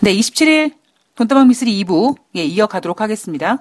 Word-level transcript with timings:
네, 0.00 0.14
27일 0.14 0.74
돈다방 1.16 1.48
미스리 1.48 1.82
2부 1.82 2.14
예, 2.36 2.44
이어가도록 2.44 3.00
하겠습니다. 3.00 3.58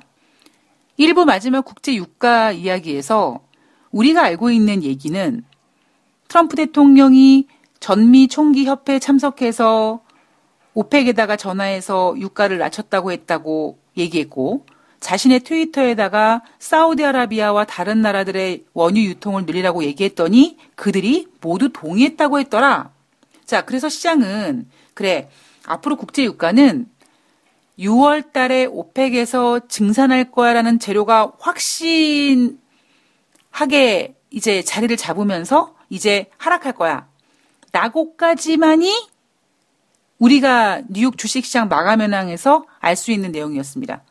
1부 1.00 1.26
마지막 1.26 1.66
국제 1.66 1.96
유가 1.96 2.52
이야기에서 2.52 3.40
우리가 3.90 4.22
알고 4.22 4.52
있는 4.52 4.84
얘기는 4.84 5.44
트럼프 6.28 6.56
대통령이 6.56 7.48
전미 7.80 8.28
총기 8.28 8.66
협회에 8.66 9.00
참석해서 9.00 10.02
오펙에다가 10.76 11.38
전화해서 11.38 12.14
유가를 12.20 12.60
낮췄다고 12.60 13.12
했다고 13.12 13.80
얘기했고 13.98 14.68
자신의 15.00 15.40
트위터에다가 15.40 16.44
사우디아라비아와 16.60 17.66
다른 17.66 18.04
나라들의 18.04 18.66
원유 18.74 19.02
유통을 19.06 19.48
늘리라고 19.48 19.84
얘기했더니 19.86 20.58
그들이 20.76 21.30
모두 21.42 21.70
동의했다고 21.74 22.38
했더라. 22.42 22.92
자, 23.46 23.66
그래서 23.66 23.90
시장은 23.90 24.68
그래 24.94 25.30
앞으로 25.68 25.96
국제 25.98 26.24
유가는 26.24 26.88
6월 27.78 28.32
달에 28.34 28.66
오펙에서 28.66 29.68
증산할 29.68 30.32
거야라는 30.32 30.80
재료가 30.80 31.34
확신하게 31.40 32.58
이제 34.32 34.64
자리를 34.64 34.98
잡으면서 34.98 35.76
이제 35.90 36.30
하락할 36.38 36.74
거야. 36.74 37.08
라고까지만이 37.72 38.92
우리가 40.18 40.82
뉴욕 40.90 41.18
주식시장 41.18 41.68
마감 41.68 42.02
현황에서 42.02 42.66
알 42.80 42.96
수 42.96 43.12
있는 43.12 43.32
내용이었습니다. 43.32 44.02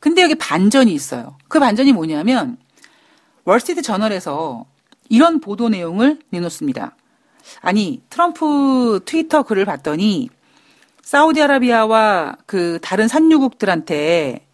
근데 0.00 0.22
여기 0.22 0.34
반전이 0.34 0.92
있어요. 0.92 1.36
그 1.48 1.60
반전이 1.60 1.92
뭐냐면 1.92 2.56
월스트리트 3.44 3.82
저널에서 3.82 4.66
이런 5.08 5.40
보도 5.40 5.68
내용을 5.68 6.18
내놓습니다. 6.30 6.96
아니 7.60 8.02
트럼프 8.10 9.00
트위터 9.04 9.44
글을 9.44 9.64
봤더니 9.64 10.28
사우디아라비아와 11.06 12.36
그 12.46 12.80
다른 12.82 13.06
산유국들한테 13.06 14.44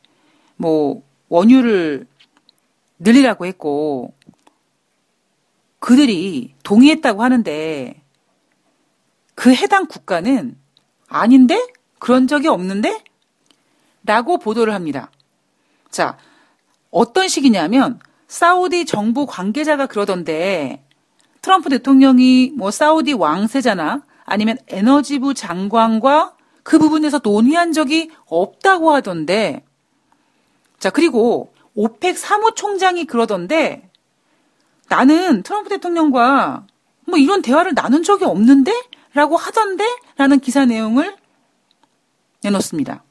뭐 0.56 1.02
원유를 1.30 2.06
늘리라고 2.98 3.46
했고 3.46 4.12
그들이 5.78 6.54
동의했다고 6.62 7.22
하는데 7.22 8.02
그 9.34 9.54
해당 9.54 9.86
국가는 9.86 10.54
아닌데? 11.08 11.66
그런 11.98 12.26
적이 12.26 12.48
없는데? 12.48 13.02
라고 14.04 14.36
보도를 14.36 14.74
합니다. 14.74 15.10
자, 15.90 16.18
어떤 16.90 17.28
식이냐면 17.28 17.98
사우디 18.28 18.84
정부 18.84 19.24
관계자가 19.24 19.86
그러던데 19.86 20.84
트럼프 21.40 21.70
대통령이 21.70 22.52
뭐 22.54 22.70
사우디 22.70 23.14
왕세자나 23.14 24.02
아니면 24.26 24.58
에너지부 24.68 25.32
장관과 25.32 26.36
그 26.62 26.78
부분에서 26.78 27.20
논의한 27.22 27.72
적이 27.72 28.10
없다고 28.26 28.92
하던데 28.92 29.64
자, 30.78 30.90
그리고 30.90 31.52
오펙 31.74 32.18
사무총장이 32.18 33.04
그러던데 33.04 33.88
나는 34.88 35.42
트럼프 35.42 35.68
대통령과 35.70 36.66
뭐 37.06 37.18
이런 37.18 37.42
대화를 37.42 37.74
나눈 37.74 38.02
적이 38.02 38.24
없는데? 38.24 38.72
라고 39.14 39.36
하던데? 39.36 39.84
라는 40.16 40.40
기사 40.40 40.64
내용을 40.64 41.16
내놓습니다. 42.42 43.04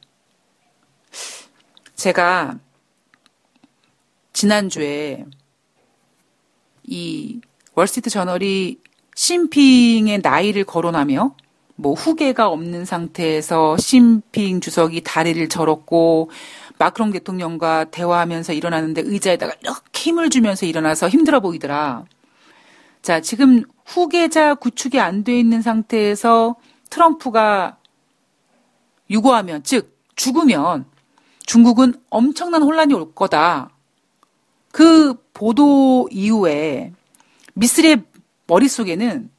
제가 1.94 2.58
지난주에 4.32 5.24
이 6.84 7.40
월스트리트 7.74 8.10
저널이 8.10 8.80
심핑의 9.14 10.18
나이를 10.22 10.64
거론하며 10.64 11.36
뭐 11.76 11.94
후계가 11.94 12.48
없는 12.48 12.84
상태에서 12.84 13.76
심핑 13.76 14.60
주석이 14.60 15.02
다리를 15.02 15.48
절었고 15.48 16.30
마크롱 16.78 17.12
대통령과 17.12 17.84
대화하면서 17.84 18.52
일어나는데 18.52 19.02
의자에다가 19.04 19.54
이렇게 19.60 19.82
힘을 19.92 20.30
주면서 20.30 20.66
일어나서 20.66 21.08
힘들어 21.08 21.40
보이더라. 21.40 22.04
자, 23.02 23.20
지금 23.20 23.64
후계자 23.84 24.54
구축이 24.54 25.00
안 25.00 25.24
돼 25.24 25.38
있는 25.38 25.62
상태에서 25.62 26.56
트럼프가 26.90 27.78
유고하면, 29.10 29.64
즉, 29.64 29.98
죽으면 30.14 30.84
중국은 31.46 31.94
엄청난 32.10 32.62
혼란이 32.62 32.94
올 32.94 33.12
거다. 33.14 33.70
그 34.70 35.14
보도 35.34 36.08
이후에 36.12 36.92
미스의 37.54 38.04
머릿속에는 38.46 39.30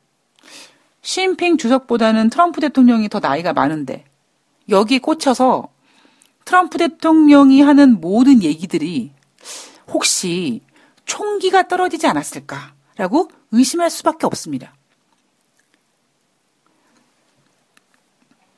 시진핑 1.04 1.58
주석보다는 1.58 2.30
트럼프 2.30 2.62
대통령이 2.62 3.10
더 3.10 3.20
나이가 3.20 3.54
많은데 3.54 4.06
여기에 4.70 5.00
꽂혀서 5.00 5.68
트럼프 6.46 6.78
대통령이 6.78 7.62
하는 7.62 8.02
모든 8.02 8.42
얘기들이 8.42 9.12
혹시 9.88 10.62
총기가 11.06 11.68
떨어지지 11.68 12.08
않았을까라고 12.08 13.30
의심할 13.52 13.90
수밖에 13.90 14.26
없습니다. 14.26 14.74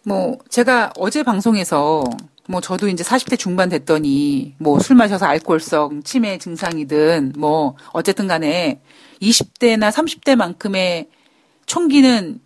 뭐 0.04 0.38
제가 0.50 0.94
어제 0.98 1.24
방송에서 1.24 2.04
뭐 2.48 2.62
저도 2.62 2.88
이제 2.88 3.04
40대 3.04 3.40
중반 3.40 3.70
됐더니 3.70 4.54
뭐 4.60 4.78
술 4.80 4.96
마셔서 4.96 5.26
알코올성 5.26 6.04
치매 6.04 6.38
증상이든 6.38 7.34
뭐 7.38 7.76
어쨌든 7.92 8.28
간에 8.28 8.82
20대나 9.20 9.92
30대만큼의 9.92 11.08
총기는 11.66 12.40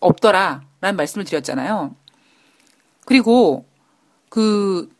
없더라 0.00 0.62
라는 0.80 0.96
말씀을 0.96 1.24
드렸잖아요. 1.24 1.94
그리고 3.04 3.66
그 4.28 4.90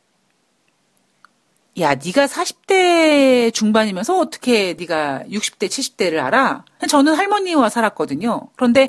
야, 1.79 1.95
네가 1.95 2.27
40대 2.27 3.53
중반이면서 3.55 4.19
어떻게 4.19 4.75
네가 4.75 5.25
60대, 5.31 5.69
70대를 5.69 6.19
알아? 6.19 6.65
저는 6.87 7.15
할머니와 7.15 7.71
살았거든요. 7.71 8.49
그런데 8.57 8.89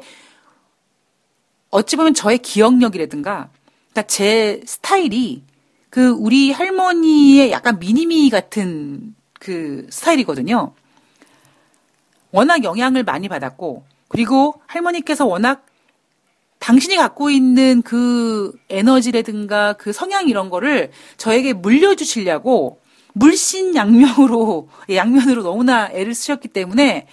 어찌 1.70 1.96
보면 1.96 2.14
저의 2.14 2.40
기억력이라든가 2.40 3.50
그러니까 3.92 4.08
제 4.08 4.62
스타일이 4.66 5.44
그 5.90 6.10
우리 6.10 6.52
할머니의 6.52 7.52
약간 7.52 7.80
미니미 7.80 8.30
같은 8.30 9.16
그 9.40 9.88
스타일이거든요. 9.90 10.74
워낙 12.32 12.64
영향을 12.64 13.04
많이 13.04 13.30
받았고 13.30 13.86
그리고 14.14 14.62
할머니께서 14.68 15.26
워낙 15.26 15.66
당신이 16.60 16.96
갖고 16.96 17.32
있는 17.32 17.82
그 17.82 18.54
에너지라든가 18.70 19.74
그 19.74 19.92
성향 19.92 20.30
이런 20.30 20.50
거를 20.52 20.92
저에게 21.18 21.52
물려주시려고 21.54 22.80
물씬 23.14 23.76
양면으로, 23.76 24.70
양면으로 24.90 25.42
너무나 25.44 25.90
애를 25.92 26.14
쓰셨기 26.14 26.48
때문에 26.50 27.08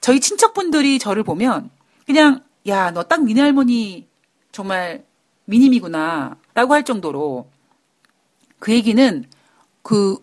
저희 0.00 0.20
친척분들이 0.20 0.98
저를 1.00 1.24
보면 1.24 1.70
그냥, 2.06 2.42
야, 2.68 2.92
너 2.92 3.02
딱 3.02 3.24
미니 3.24 3.40
할머니 3.40 4.06
정말 4.52 5.04
미님이구나. 5.46 6.36
라고 6.54 6.74
할 6.74 6.84
정도로 6.84 7.48
그 8.60 8.72
얘기는 8.72 9.24
그 9.82 10.16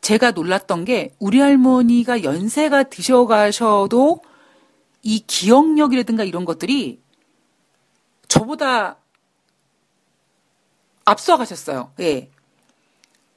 제가 0.00 0.30
놀랐던 0.30 0.84
게 0.84 1.12
우리 1.18 1.40
할머니가 1.40 2.22
연세가 2.22 2.84
드셔가셔도 2.84 4.20
이 5.04 5.22
기억력이라든가 5.26 6.24
이런 6.24 6.44
것들이 6.44 7.00
저보다 8.26 8.96
앞서가셨어요. 11.04 11.92
예. 12.00 12.30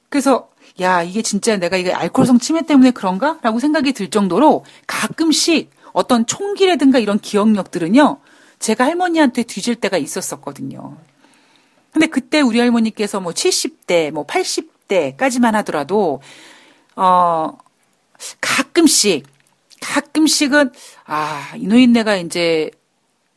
그래서 0.08 0.50
야 0.80 1.02
이게 1.02 1.20
진짜 1.20 1.56
내가 1.58 1.76
이게 1.76 1.92
알코올성 1.92 2.38
치매 2.38 2.62
때문에 2.62 2.90
그런가라고 2.90 3.60
생각이 3.60 3.92
들 3.92 4.08
정도로 4.08 4.64
가끔씩 4.86 5.70
어떤 5.92 6.24
총기라든가 6.24 6.98
이런 6.98 7.18
기억력들은요 7.18 8.20
제가 8.58 8.84
할머니한테 8.84 9.42
뒤질 9.42 9.76
때가 9.76 9.98
있었었거든요. 9.98 10.96
근데 11.92 12.06
그때 12.06 12.40
우리 12.40 12.58
할머니께서 12.58 13.20
뭐 13.20 13.32
70대, 13.32 14.10
뭐 14.10 14.26
80대까지만 14.26 15.52
하더라도 15.52 16.22
어 16.96 17.58
가끔씩 18.40 19.26
가끔씩은 19.80 20.72
아 21.04 21.52
이 21.56 21.66
노인네가 21.66 22.16
이제 22.16 22.70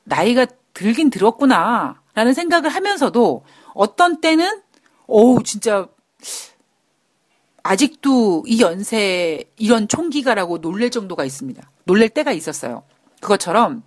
나이가 0.03 0.45
들긴 0.73 1.09
들었구나. 1.09 2.01
라는 2.13 2.33
생각을 2.33 2.69
하면서도 2.69 3.45
어떤 3.73 4.19
때는, 4.19 4.61
어우, 5.07 5.43
진짜, 5.43 5.87
아직도 7.63 8.43
이 8.47 8.61
연세 8.61 9.45
이런 9.57 9.87
총기가라고 9.87 10.59
놀랄 10.59 10.89
정도가 10.89 11.23
있습니다. 11.23 11.71
놀랄 11.85 12.09
때가 12.09 12.31
있었어요. 12.31 12.83
그것처럼 13.21 13.83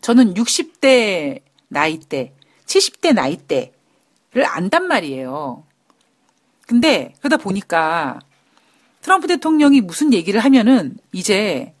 저는 0.00 0.34
60대 0.34 1.42
나이 1.68 1.98
때, 1.98 2.34
70대 2.66 3.12
나이 3.12 3.36
때를 3.36 4.46
안단 4.46 4.86
말이에요. 4.86 5.66
근데 6.66 7.12
그러다 7.18 7.36
보니까 7.36 8.20
트럼프 9.02 9.26
대통령이 9.26 9.80
무슨 9.80 10.12
얘기를 10.12 10.40
하면은 10.40 10.96
이제 11.12 11.74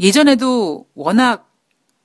예전에도 0.00 0.86
워낙 0.94 1.48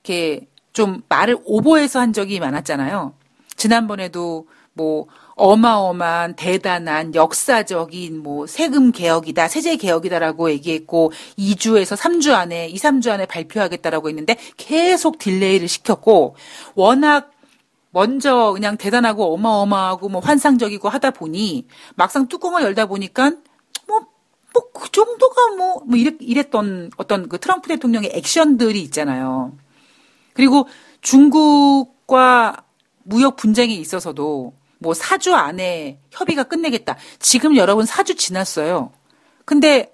이렇게 0.04 0.46
좀 0.72 1.02
말을 1.08 1.38
오버해서 1.44 2.00
한 2.00 2.12
적이 2.12 2.40
많았잖아요. 2.40 3.14
지난번에도 3.56 4.46
뭐 4.72 5.06
어마어마한 5.34 6.36
대단한 6.36 7.14
역사적인 7.14 8.22
뭐 8.22 8.46
세금 8.46 8.92
개혁이다, 8.92 9.48
세제 9.48 9.76
개혁이다라고 9.76 10.50
얘기했고 10.50 11.12
2주에서 11.36 11.96
3주 11.96 12.32
안에 12.32 12.68
2, 12.68 12.76
3주 12.76 13.10
안에 13.10 13.26
발표하겠다라고 13.26 14.08
했는데 14.08 14.36
계속 14.56 15.18
딜레이를 15.18 15.68
시켰고 15.68 16.36
워낙 16.74 17.32
먼저 17.90 18.52
그냥 18.52 18.76
대단하고 18.76 19.34
어마어마하고 19.34 20.08
뭐 20.08 20.20
환상적이고 20.20 20.88
하다 20.88 21.10
보니 21.10 21.66
막상 21.96 22.28
뚜껑을 22.28 22.62
열다 22.62 22.86
보니까 22.86 23.32
정도가 25.58 25.74
뭐, 25.74 25.82
뭐 25.84 25.96
이랬, 25.96 26.16
이랬던 26.20 26.92
어떤 26.96 27.28
그 27.28 27.38
트럼프 27.38 27.68
대통령의 27.68 28.12
액션들이 28.14 28.80
있잖아요. 28.82 29.56
그리고 30.32 30.68
중국과 31.02 32.64
무역 33.02 33.36
분쟁에 33.36 33.74
있어서도 33.74 34.54
뭐 34.78 34.92
4주 34.92 35.34
안에 35.34 35.98
협의가 36.10 36.44
끝내겠다. 36.44 36.96
지금 37.18 37.56
여러분 37.56 37.84
4주 37.84 38.16
지났어요. 38.16 38.92
근데 39.44 39.90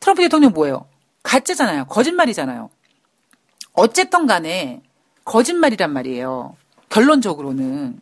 트럼프 0.00 0.22
대통령 0.22 0.52
뭐예요? 0.52 0.88
가짜잖아요. 1.22 1.84
거짓말이잖아요. 1.86 2.70
어쨌든 3.74 4.26
간에 4.26 4.82
거짓말이란 5.24 5.92
말이에요. 5.92 6.56
결론적으로는. 6.88 8.00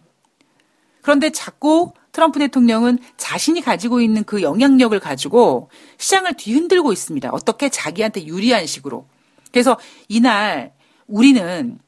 그런데 1.03 1.31
자꾸 1.31 1.93
트럼프 2.19 2.41
대통령은 2.41 2.99
자신이 3.17 3.61
가지고 3.61 4.01
있는 4.01 4.25
그 4.25 4.43
영향력을 4.43 4.99
가지고 4.99 5.71
시장을 5.99 6.35
뒤흔들고 6.35 6.93
있습니다. 6.93 7.31
어떻게 7.31 7.69
자기한테 7.69 8.27
유리한 8.27 8.67
식으로. 8.67 9.07
그래서 9.53 9.79
이날 10.09 10.73
우리는 11.07 11.79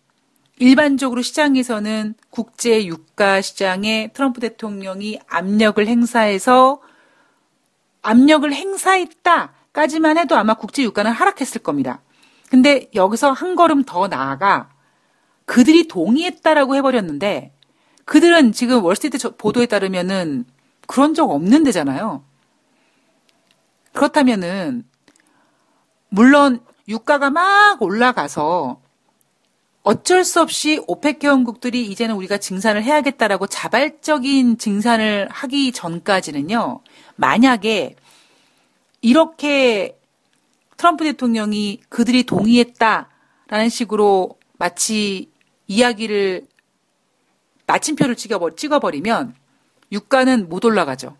일반적으로 0.59 1.21
시장에서는 1.21 2.15
국제 2.31 2.87
유가 2.87 3.41
시장에 3.41 4.12
트럼프 4.12 4.41
대통령이 4.41 5.19
압력을 5.27 5.85
행사해서 5.85 6.81
압력을 8.00 8.53
행사했다까지만 8.53 10.17
해도 10.17 10.37
아마 10.37 10.55
국제 10.55 10.85
유가는 10.85 11.11
하락했을 11.11 11.61
겁니다. 11.61 12.03
근데 12.50 12.88
여기서 12.94 13.33
한 13.33 13.56
걸음 13.56 13.83
더 13.83 14.06
나아가 14.06 14.71
그들이 15.44 15.88
동의했다라고 15.88 16.76
해버렸는데 16.76 17.53
그들은 18.11 18.51
지금 18.51 18.83
월스트리트 18.85 19.37
보도에 19.37 19.67
따르면은 19.67 20.45
그런 20.89 21.15
적 21.15 21.31
없는 21.31 21.62
데잖아요. 21.62 22.25
그렇다면은 23.93 24.85
물론 26.09 26.59
유가가 26.89 27.31
막 27.31 27.81
올라가서 27.81 28.81
어쩔 29.85 30.25
수 30.25 30.41
없이 30.41 30.83
오펙 30.89 31.23
회원국들이 31.23 31.87
이제는 31.87 32.17
우리가 32.17 32.39
증산을 32.39 32.83
해야겠다라고 32.83 33.47
자발적인 33.47 34.59
증산을 34.59 35.29
하기 35.31 35.71
전까지는요. 35.71 36.81
만약에 37.15 37.95
이렇게 39.03 40.01
트럼프 40.77 41.05
대통령이 41.05 41.81
그들이 41.89 42.25
동의했다라는 42.25 43.69
식으로 43.69 44.37
마치 44.59 45.31
이야기를 45.69 46.50
마침표를 47.70 48.17
찍어버리 48.17 49.00
면 49.00 49.34
유가는 49.93 50.49
못 50.49 50.64
올라가죠. 50.64 51.17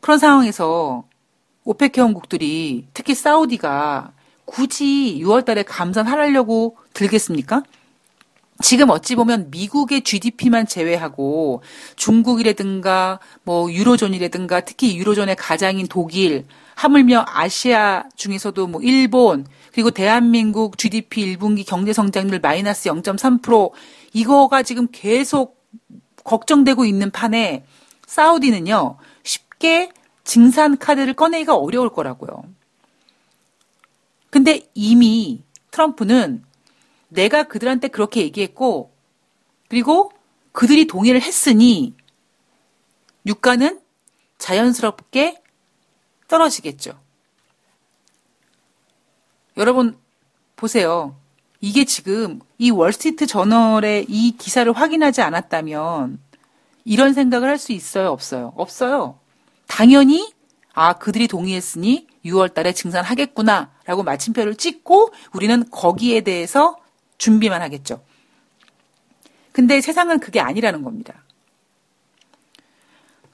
그런 0.00 0.18
상황에서 0.18 1.04
오펙 1.64 1.96
회원국들이 1.96 2.86
특히 2.94 3.14
사우디가 3.14 4.12
굳이 4.46 5.20
6월 5.22 5.44
달에 5.44 5.62
감산하려고 5.62 6.76
들겠습니까? 6.92 7.62
지금 8.62 8.90
어찌 8.90 9.16
보면 9.16 9.50
미국의 9.50 10.02
GDP만 10.02 10.66
제외하고 10.66 11.62
중국이라든가 11.96 13.18
뭐 13.42 13.70
유로존이라든가 13.70 14.60
특히 14.60 14.96
유로존의 14.96 15.36
가장인 15.36 15.86
독일, 15.88 16.46
하물며 16.76 17.24
아시아 17.26 18.04
중에서도 18.16 18.66
뭐 18.68 18.80
일본, 18.82 19.46
그리고 19.72 19.90
대한민국 19.90 20.78
GDP 20.78 21.36
1분기 21.36 21.66
경제 21.66 21.92
성장률 21.92 22.40
마이너스 22.40 22.88
0.3% 22.88 23.72
이거가 24.12 24.62
지금 24.62 24.86
계속 24.92 25.63
걱정되고 26.24 26.84
있는 26.84 27.10
판에 27.10 27.64
사우디는요, 28.06 28.96
쉽게 29.22 29.92
증산 30.24 30.78
카드를 30.78 31.14
꺼내기가 31.14 31.54
어려울 31.54 31.90
거라고요. 31.92 32.44
근데 34.30 34.68
이미 34.74 35.42
트럼프는 35.70 36.44
내가 37.08 37.44
그들한테 37.44 37.88
그렇게 37.88 38.22
얘기했고, 38.22 38.92
그리고 39.68 40.12
그들이 40.52 40.86
동의를 40.86 41.20
했으니, 41.22 41.94
유가는 43.26 43.80
자연스럽게 44.38 45.42
떨어지겠죠. 46.28 46.98
여러분, 49.56 49.96
보세요. 50.56 51.16
이게 51.64 51.86
지금 51.86 52.40
이 52.58 52.70
월스트리트 52.70 53.26
저널의 53.26 54.04
이 54.10 54.36
기사를 54.36 54.70
확인하지 54.70 55.22
않았다면 55.22 56.18
이런 56.84 57.14
생각을 57.14 57.48
할 57.48 57.56
수 57.56 57.72
있어요? 57.72 58.10
없어요? 58.10 58.52
없어요. 58.54 59.18
당연히 59.66 60.30
아, 60.74 60.92
그들이 60.92 61.26
동의했으니 61.26 62.06
6월 62.26 62.52
달에 62.52 62.74
증산하겠구나 62.74 63.70
라고 63.86 64.02
마침표를 64.02 64.56
찍고 64.56 65.14
우리는 65.32 65.64
거기에 65.70 66.20
대해서 66.20 66.76
준비만 67.16 67.62
하겠죠. 67.62 68.04
근데 69.52 69.80
세상은 69.80 70.20
그게 70.20 70.40
아니라는 70.40 70.82
겁니다. 70.82 71.14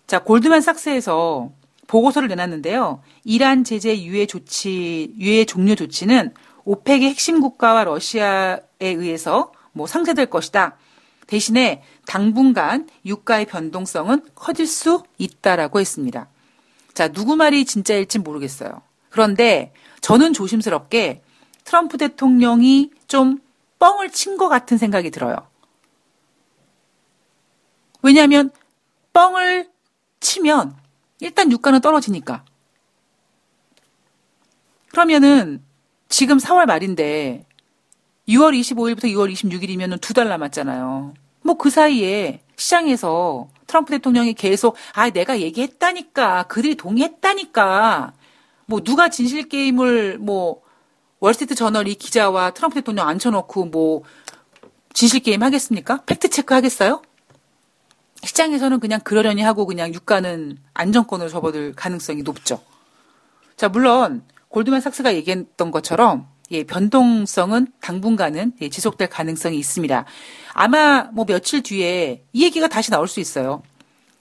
자, 0.06 0.21
골드만 0.21 0.61
삭스에서 0.61 1.50
보고서를 1.91 2.29
내놨는데요. 2.29 3.03
이란 3.25 3.65
제재 3.65 4.01
유예 4.01 4.27
조치, 4.27 5.13
유예 5.19 5.45
종료 5.45 5.75
조치는 5.75 6.33
오펙의 6.65 7.11
핵심 7.11 7.41
국가와 7.41 7.83
러시아에 7.83 8.61
의해서 8.81 9.53
뭐 9.73 9.89
상쇄될 9.89 10.27
것이다. 10.27 10.77
대신에 11.27 11.83
당분간 12.07 12.89
유가의 13.05 13.47
변동성은 13.47 14.23
커질 14.37 14.69
수 14.69 15.03
있다라고 15.19 15.81
했습니다. 15.81 16.29
자, 16.95 17.09
누구 17.09 17.35
말이 17.35 17.65
진짜일지 17.65 18.21
모르겠어요. 18.21 18.83
그런데 19.09 19.73
저는 20.01 20.33
조심스럽게 20.33 21.23
트럼프 21.65 21.99
대통령이 21.99 22.91
좀 23.09 23.41
뻥을 23.81 24.11
친 24.11 24.37
것 24.37 24.49
같은 24.49 24.79
생각이 24.79 25.11
들어요. 25.11 25.37
왜냐하면 28.03 28.51
뻥을 29.13 29.69
치면 30.20 30.80
일단 31.20 31.50
유가는 31.53 31.81
떨어지니까. 31.81 32.44
그러면은 34.91 35.62
지금 36.08 36.39
4월 36.39 36.67
말인데 36.67 37.46
6월 38.29 38.58
25일부터 38.58 39.05
6월 39.05 39.32
26일이면 39.32 40.00
두 40.00 40.15
달 40.15 40.29
남았잖아요. 40.29 41.15
뭐 41.43 41.55
그 41.56 41.70
사이에 41.70 42.43
시장에서 42.56 43.48
트럼프 43.67 43.91
대통령이 43.93 44.34
계속 44.34 44.77
아 44.93 45.10
내가 45.10 45.41
얘기했다니까 45.41 46.44
그들이 46.44 46.74
동의했다니까 46.77 48.12
뭐 48.67 48.81
누가 48.81 49.08
진실 49.08 49.48
게임을 49.48 50.19
뭐 50.19 50.60
월스트리트 51.20 51.55
저널 51.55 51.89
이 51.89 51.94
기자와 51.94 52.50
트럼프 52.53 52.74
대통령 52.77 53.08
앉혀놓고 53.08 53.67
뭐 53.67 54.03
진실 54.93 55.20
게임 55.20 55.43
하겠습니까? 55.43 56.03
팩트 56.06 56.29
체크 56.31 56.55
하겠어요? 56.55 57.03
시장에서는 58.24 58.81
그냥 58.81 59.00
그러려니 59.00 59.43
하고 59.43 59.67
그냥 59.67 59.93
유가는 59.94 60.58
안정권으로 60.74 61.29
접어들 61.29 61.74
가능성이 61.74 62.22
높죠. 62.22 62.60
자 63.56 63.69
물론 63.69 64.22
골드만 64.48 64.81
삭스가 64.81 65.15
얘기했던 65.15 65.70
것처럼 65.70 66.27
예, 66.50 66.65
변동성은 66.65 67.69
당분간은 67.81 68.53
예, 68.60 68.69
지속될 68.69 69.08
가능성이 69.08 69.58
있습니다. 69.58 70.05
아마 70.53 71.08
뭐 71.12 71.24
며칠 71.24 71.62
뒤에 71.62 72.24
이 72.32 72.44
얘기가 72.44 72.69
다시 72.69 72.91
나올 72.91 73.06
수 73.06 73.20
있어요. 73.20 73.62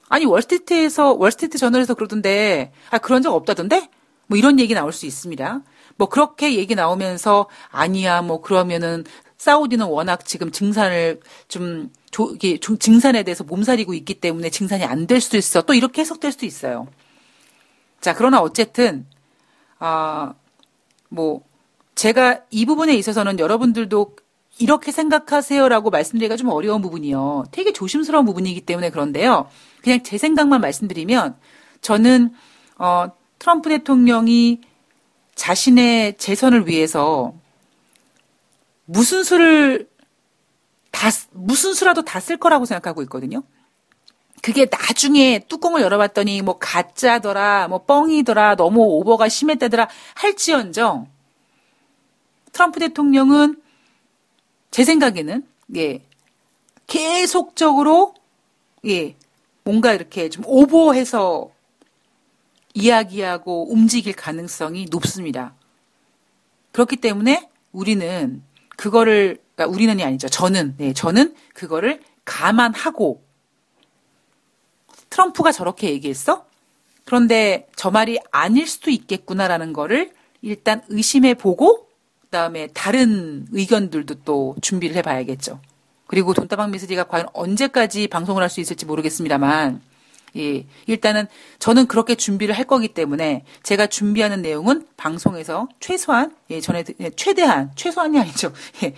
아니 0.09 0.25
월스트리트에서 0.25 1.13
월스트리트 1.13 1.57
저널에서 1.57 1.93
그러던데 1.93 2.71
아 2.91 2.97
그런 2.99 3.21
적 3.21 3.33
없다던데 3.33 3.89
뭐 4.27 4.37
이런 4.37 4.59
얘기 4.59 4.73
나올 4.73 4.93
수 4.93 5.05
있습니다. 5.05 5.61
뭐 5.97 6.09
그렇게 6.09 6.55
얘기 6.55 6.75
나오면서 6.75 7.47
아니야 7.69 8.21
뭐 8.21 8.41
그러면은 8.41 9.03
사우디는 9.39 9.87
워낙 9.87 10.25
지금 10.25 10.51
증산을 10.51 11.21
좀 11.47 11.89
조, 12.11 12.31
이게 12.35 12.57
좀 12.59 12.77
증산에 12.77 13.23
대해서 13.23 13.43
몸살이고 13.43 13.93
있기 13.95 14.15
때문에 14.15 14.49
증산이 14.51 14.83
안 14.83 15.07
될 15.07 15.21
수도 15.21 15.37
있어. 15.37 15.61
또 15.63 15.73
이렇게 15.73 16.01
해석될 16.01 16.31
수도 16.33 16.45
있어요. 16.45 16.87
자, 18.01 18.13
그러나 18.13 18.41
어쨌든 18.41 19.07
아, 19.79 20.33
뭐, 21.07 21.41
제가 21.95 22.41
이 22.51 22.65
부분에 22.65 22.93
있어서는 22.95 23.39
여러분들도 23.39 24.15
이렇게 24.59 24.91
생각하세요라고 24.91 25.89
말씀드리기가 25.89 26.35
좀 26.35 26.49
어려운 26.49 26.81
부분이요. 26.81 27.45
되게 27.51 27.71
조심스러운 27.71 28.25
부분이기 28.25 28.61
때문에 28.61 28.89
그런데요. 28.89 29.49
그냥 29.81 30.03
제 30.03 30.17
생각만 30.17 30.59
말씀드리면 30.59 31.37
저는 31.81 32.33
어, 32.77 33.05
트럼프 33.39 33.69
대통령이 33.69 34.59
자신의 35.35 36.17
재선을 36.17 36.67
위해서 36.67 37.33
무슨 38.89 39.23
수를 39.23 39.87
다, 40.91 41.09
무슨 41.31 41.73
수라도 41.73 42.01
다 42.03 42.19
쓸 42.19 42.37
거라고 42.37 42.65
생각하고 42.65 43.01
있거든요. 43.03 43.43
그게 44.41 44.65
나중에 44.65 45.39
뚜껑을 45.47 45.81
열어봤더니 45.81 46.41
뭐 46.41 46.57
가짜더라, 46.57 47.67
뭐 47.67 47.83
뻥이더라, 47.85 48.55
너무 48.55 48.81
오버가 48.81 49.29
심했다더라 49.29 49.89
할지언정 50.15 51.07
트럼프 52.51 52.79
대통령은 52.79 53.61
제 54.71 54.83
생각에는 54.83 55.45
예 55.75 56.01
계속적으로 56.87 58.15
예 58.87 59.15
뭔가 59.63 59.93
이렇게 59.93 60.29
좀 60.29 60.43
오버해서 60.47 61.51
이야기하고 62.73 63.71
움직일 63.71 64.15
가능성이 64.15 64.87
높습니다. 64.89 65.53
그렇기 66.71 66.95
때문에 66.95 67.49
우리는 67.71 68.41
그거를 68.79 69.39
그러니까 69.55 69.75
우리는이 69.75 70.05
아니죠. 70.05 70.29
저는 70.29 70.75
네, 70.77 70.93
저는 70.93 71.35
그거를 71.53 71.99
감안하고 72.23 73.21
트럼프가 75.09 75.51
저렇게 75.51 75.89
얘기했어? 75.89 76.45
그런데 77.03 77.67
저 77.75 77.91
말이 77.91 78.19
아닐 78.31 78.65
수도 78.67 78.89
있겠구나라는 78.89 79.73
거를 79.73 80.13
일단 80.41 80.81
의심해 80.87 81.33
보고 81.33 81.89
그다음에 82.21 82.67
다른 82.67 83.47
의견들도 83.51 84.23
또 84.23 84.55
준비를 84.61 84.95
해 84.95 85.01
봐야겠죠. 85.01 85.59
그리고 86.07 86.33
돈다방 86.33 86.71
미스디가 86.71 87.03
과연 87.03 87.27
언제까지 87.33 88.07
방송을 88.07 88.41
할 88.41 88.49
수 88.49 88.61
있을지 88.61 88.85
모르겠습니다만 88.85 89.81
예, 90.37 90.65
일단은 90.87 91.27
저는 91.59 91.87
그렇게 91.87 92.15
준비를 92.15 92.57
할 92.57 92.65
거기 92.65 92.89
때문에 92.89 93.43
제가 93.63 93.87
준비하는 93.87 94.41
내용은 94.41 94.87
방송에서 94.97 95.67
최소한 95.79 96.35
예, 96.49 96.61
전해 96.61 96.83
예, 96.99 97.09
최대한 97.11 97.71
최소한이 97.75 98.19
아니죠. 98.19 98.51
예, 98.83 98.93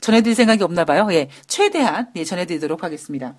전해 0.00 0.22
드릴 0.22 0.34
생각이 0.34 0.62
없나 0.62 0.84
봐요. 0.84 1.08
예, 1.12 1.28
최대한 1.46 2.08
예, 2.16 2.24
전해 2.24 2.46
드리도록 2.46 2.82
하겠습니다. 2.82 3.34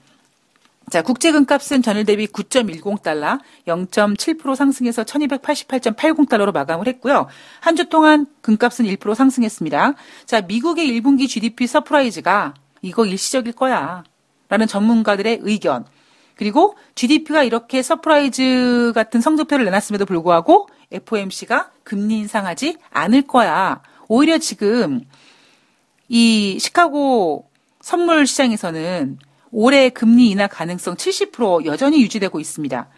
자, 0.91 1.01
국제 1.01 1.31
금값은 1.31 1.81
전일 1.81 2.05
대비 2.05 2.27
9.10달러, 2.27 3.39
0.7% 3.65 4.55
상승해서 4.55 5.03
1288.80달러로 5.03 6.53
마감을 6.53 6.87
했고요. 6.87 7.27
한 7.59 7.75
주 7.75 7.89
동안 7.89 8.27
금값은 8.41 8.85
1% 8.85 9.15
상승했습니다. 9.15 9.93
자, 10.25 10.41
미국의 10.41 10.87
1분기 10.87 11.27
GDP 11.27 11.65
surprise가 11.65 12.53
이거 12.83 13.05
일시적일 13.05 13.53
거야. 13.53 14.03
라는 14.47 14.67
전문가들의 14.67 15.39
의견. 15.41 15.85
그리고 16.35 16.75
GDP가 16.95 17.43
이렇게 17.43 17.81
surprise 17.81 18.91
같은 18.93 19.21
성적표를 19.21 19.65
내놨음에도 19.65 20.05
불구하고 20.05 20.67
FOMC가 20.91 21.71
금리 21.83 22.17
인상하지 22.19 22.77
않을 22.91 23.23
거야. 23.23 23.81
오히려 24.07 24.37
지금 24.37 25.01
이 26.07 26.57
시카고 26.59 27.49
선물 27.81 28.27
시장에서는 28.27 29.19
올해 29.51 29.89
금리 29.89 30.29
인하 30.29 30.47
가능성 30.47 30.95
70% 30.95 31.65
여전히 31.65 32.01
유지되고 32.01 32.39
있습니다. 32.39 32.89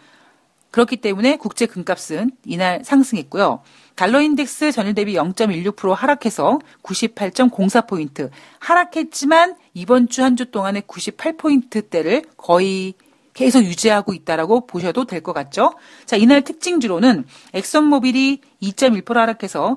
그렇기 0.70 0.96
때문에 0.96 1.36
국제 1.36 1.66
금값은 1.66 2.30
이날 2.44 2.82
상승했고요. 2.84 3.62
달러 3.94 4.20
인덱스 4.20 4.72
전일 4.72 4.94
대비 4.94 5.14
0.16% 5.14 5.94
하락해서 5.94 6.58
98.04포인트. 6.82 8.30
하락했지만 8.58 9.56
이번 9.72 10.08
주 10.08 10.22
한주 10.22 10.50
동안의 10.50 10.82
98포인트대를 10.82 12.26
거의 12.36 12.94
계속 13.38 13.62
유지하고 13.62 14.14
있다라고 14.14 14.66
보셔도 14.66 15.04
될 15.04 15.22
것 15.22 15.32
같죠? 15.32 15.74
자, 16.06 16.16
이날 16.16 16.42
특징주로는 16.42 17.24
엑선모빌이 17.54 18.40
2.1% 18.62 19.14
하락해서 19.14 19.76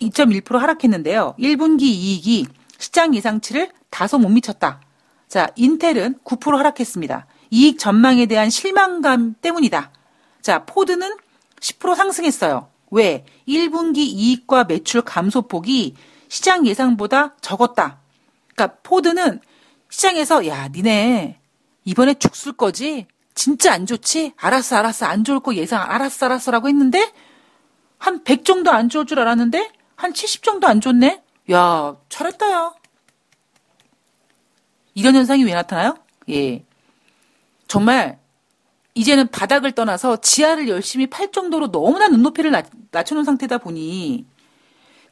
2.1% 0.00 0.56
하락했는데요. 0.58 1.34
1분기 1.38 1.82
이익이 1.82 2.46
시장 2.78 3.14
예상치를 3.14 3.70
다소 3.90 4.18
못 4.18 4.28
미쳤다. 4.28 4.80
자, 5.28 5.48
인텔은 5.56 6.20
9% 6.24 6.56
하락했습니다. 6.56 7.26
이익 7.50 7.78
전망에 7.78 8.26
대한 8.26 8.48
실망감 8.48 9.34
때문이다. 9.40 9.90
자, 10.40 10.64
포드는 10.64 11.16
10% 11.60 11.94
상승했어요. 11.96 12.68
왜? 12.90 13.24
1분기 13.48 13.98
이익과 13.98 14.64
매출 14.64 15.02
감소폭이 15.02 15.96
시장 16.28 16.66
예상보다 16.66 17.34
적었다. 17.40 17.98
그러니까 18.54 18.78
포드는 18.82 19.40
시장에서 19.90 20.46
야 20.46 20.68
니네 20.68 21.38
이번에 21.84 22.14
죽 22.14 22.34
쓸 22.34 22.52
거지? 22.52 23.06
진짜 23.34 23.72
안 23.72 23.86
좋지? 23.86 24.32
알았어 24.36 24.76
알았어 24.76 25.06
안 25.06 25.24
좋을 25.24 25.40
거 25.40 25.54
예상 25.54 25.82
알았어 25.82 26.26
알았어라고 26.26 26.68
했는데 26.68 27.12
한 27.98 28.24
100 28.24 28.44
정도 28.44 28.70
안 28.70 28.88
좋을 28.88 29.06
줄 29.06 29.18
알았는데 29.20 29.70
한 29.96 30.12
70 30.14 30.42
정도 30.42 30.66
안 30.66 30.80
좋네? 30.80 31.22
야 31.52 31.96
잘했다 32.08 32.50
야. 32.52 32.72
이런 34.94 35.14
현상이 35.14 35.44
왜 35.44 35.52
나타나요? 35.54 35.96
예. 36.30 36.64
정말 37.68 38.18
이제는 38.94 39.28
바닥을 39.28 39.72
떠나서 39.72 40.16
지하를 40.22 40.68
열심히 40.68 41.06
팔 41.06 41.30
정도로 41.30 41.70
너무나 41.70 42.08
눈높이를 42.08 42.50
낮, 42.50 42.66
낮춰놓은 42.90 43.24
상태다 43.24 43.58
보니 43.58 44.24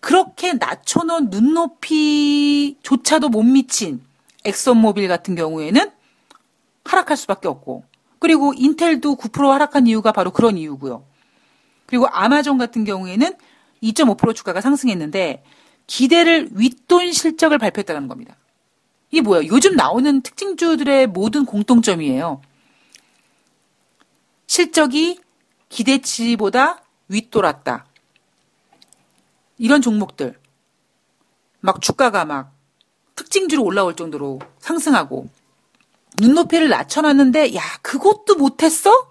그렇게 0.00 0.54
낮춰놓은 0.54 1.28
눈높이조차도 1.30 3.28
못 3.28 3.42
미친 3.42 4.02
엑선모빌 4.44 5.08
같은 5.08 5.34
경우에는 5.34 5.90
하락할 6.84 7.16
수밖에 7.16 7.48
없고 7.48 7.84
그리고 8.18 8.52
인텔도 8.56 9.16
9% 9.16 9.48
하락한 9.50 9.86
이유가 9.86 10.12
바로 10.12 10.30
그런 10.30 10.56
이유고요. 10.56 11.04
그리고 11.86 12.06
아마존 12.08 12.58
같은 12.58 12.84
경우에는 12.84 13.34
2.5% 13.82 14.34
주가가 14.34 14.60
상승했는데 14.60 15.44
기대를 15.86 16.48
윗돈 16.52 17.12
실적을 17.12 17.58
발표했다는 17.58 18.08
겁니다. 18.08 18.36
이게 19.10 19.20
뭐예요? 19.20 19.46
요즘 19.48 19.76
나오는 19.76 20.22
특징주들의 20.22 21.08
모든 21.08 21.44
공통점이에요. 21.44 22.40
실적이 24.46 25.20
기대치보다 25.68 26.82
윗돌았다. 27.08 27.86
이런 29.58 29.82
종목들. 29.82 30.38
막 31.60 31.80
주가가 31.80 32.24
막 32.24 32.53
특징주로 33.16 33.62
올라올 33.64 33.96
정도로 33.96 34.40
상승하고 34.58 35.28
눈높이를 36.20 36.68
낮춰놨는데 36.68 37.54
야 37.54 37.62
그것도 37.82 38.36
못했어? 38.36 39.08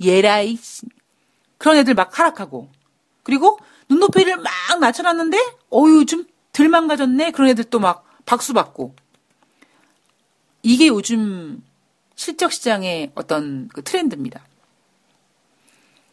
예라이 0.00 0.58
그런 1.58 1.78
애들 1.78 1.94
막 1.94 2.18
하락하고 2.18 2.68
그리고 3.22 3.58
눈높이를 3.88 4.36
막 4.36 4.52
낮춰놨는데 4.80 5.38
어유 5.72 6.04
좀덜 6.06 6.68
망가졌네 6.68 7.30
그런 7.32 7.48
애들 7.50 7.64
또 7.64 7.78
막 7.78 8.06
박수 8.26 8.52
받고 8.52 8.94
이게 10.62 10.88
요즘 10.88 11.62
실적 12.16 12.52
시장의 12.52 13.12
어떤 13.14 13.68
그 13.68 13.82
트렌드입니다. 13.82 14.44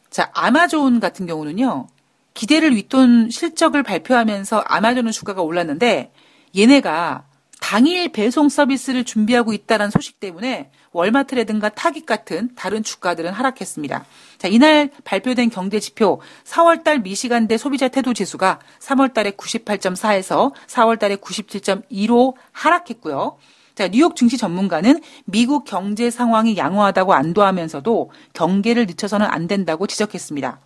자 0.09 0.31
아마존 0.35 0.99
같은 0.99 1.25
경우는요 1.25 1.87
기대를 2.35 2.75
윗돈 2.75 3.31
실적을 3.31 3.83
발표하면서 3.83 4.59
아마존은 4.59 5.11
주가가 5.11 5.41
올랐는데 5.41 6.11
얘네가 6.55 7.25
당일 7.59 8.09
배송 8.09 8.49
서비스를 8.49 9.05
준비하고 9.05 9.53
있다는 9.53 9.89
소식 9.89 10.19
때문에 10.19 10.69
월마트라든가 10.91 11.69
타깃 11.69 12.05
같은 12.05 12.49
다른 12.55 12.83
주가들은 12.83 13.31
하락했습니다. 13.31 14.05
자, 14.37 14.47
이날 14.47 14.91
발표된 15.05 15.49
경제 15.49 15.79
지표 15.79 16.21
4월달 16.43 17.01
미시간대 17.03 17.57
소비자 17.57 17.87
태도 17.87 18.13
지수가 18.13 18.59
3월달에 18.79 19.37
98.4에서 19.37 20.51
4월달에 20.67 21.21
97.2로 21.21 22.35
하락했고요. 22.51 23.37
자, 23.75 23.87
뉴욕 23.87 24.15
증시 24.15 24.37
전문가는 24.37 25.01
미국 25.25 25.63
경제 25.63 26.11
상황이 26.11 26.57
양호하다고 26.57 27.13
안도하면서도 27.13 28.11
경계를 28.33 28.85
늦춰서는 28.85 29.25
안 29.25 29.47
된다고 29.47 29.87
지적했습니다. 29.87 30.59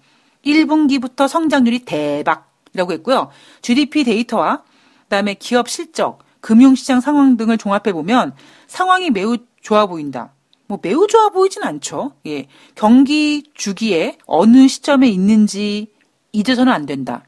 1분기부터 0.43 1.27
성장률이 1.27 1.85
대박 1.85 2.51
이라고 2.73 2.91
했고요. 2.91 3.29
GDP 3.61 4.03
데이터와 4.03 4.63
그다음에 5.07 5.33
기업 5.33 5.69
실적, 5.69 6.19
금융시장 6.41 7.01
상황 7.01 7.37
등을 7.37 7.57
종합해 7.57 7.93
보면 7.93 8.33
상황이 8.67 9.09
매우 9.09 9.37
좋아 9.61 9.85
보인다. 9.85 10.33
뭐 10.67 10.79
매우 10.81 11.07
좋아 11.07 11.29
보이진 11.29 11.63
않죠. 11.63 12.13
예. 12.25 12.47
경기 12.75 13.43
주기에 13.53 14.17
어느 14.25 14.67
시점에 14.67 15.07
있는지 15.07 15.87
잊어서는 16.33 16.71
안 16.71 16.85
된다. 16.85 17.23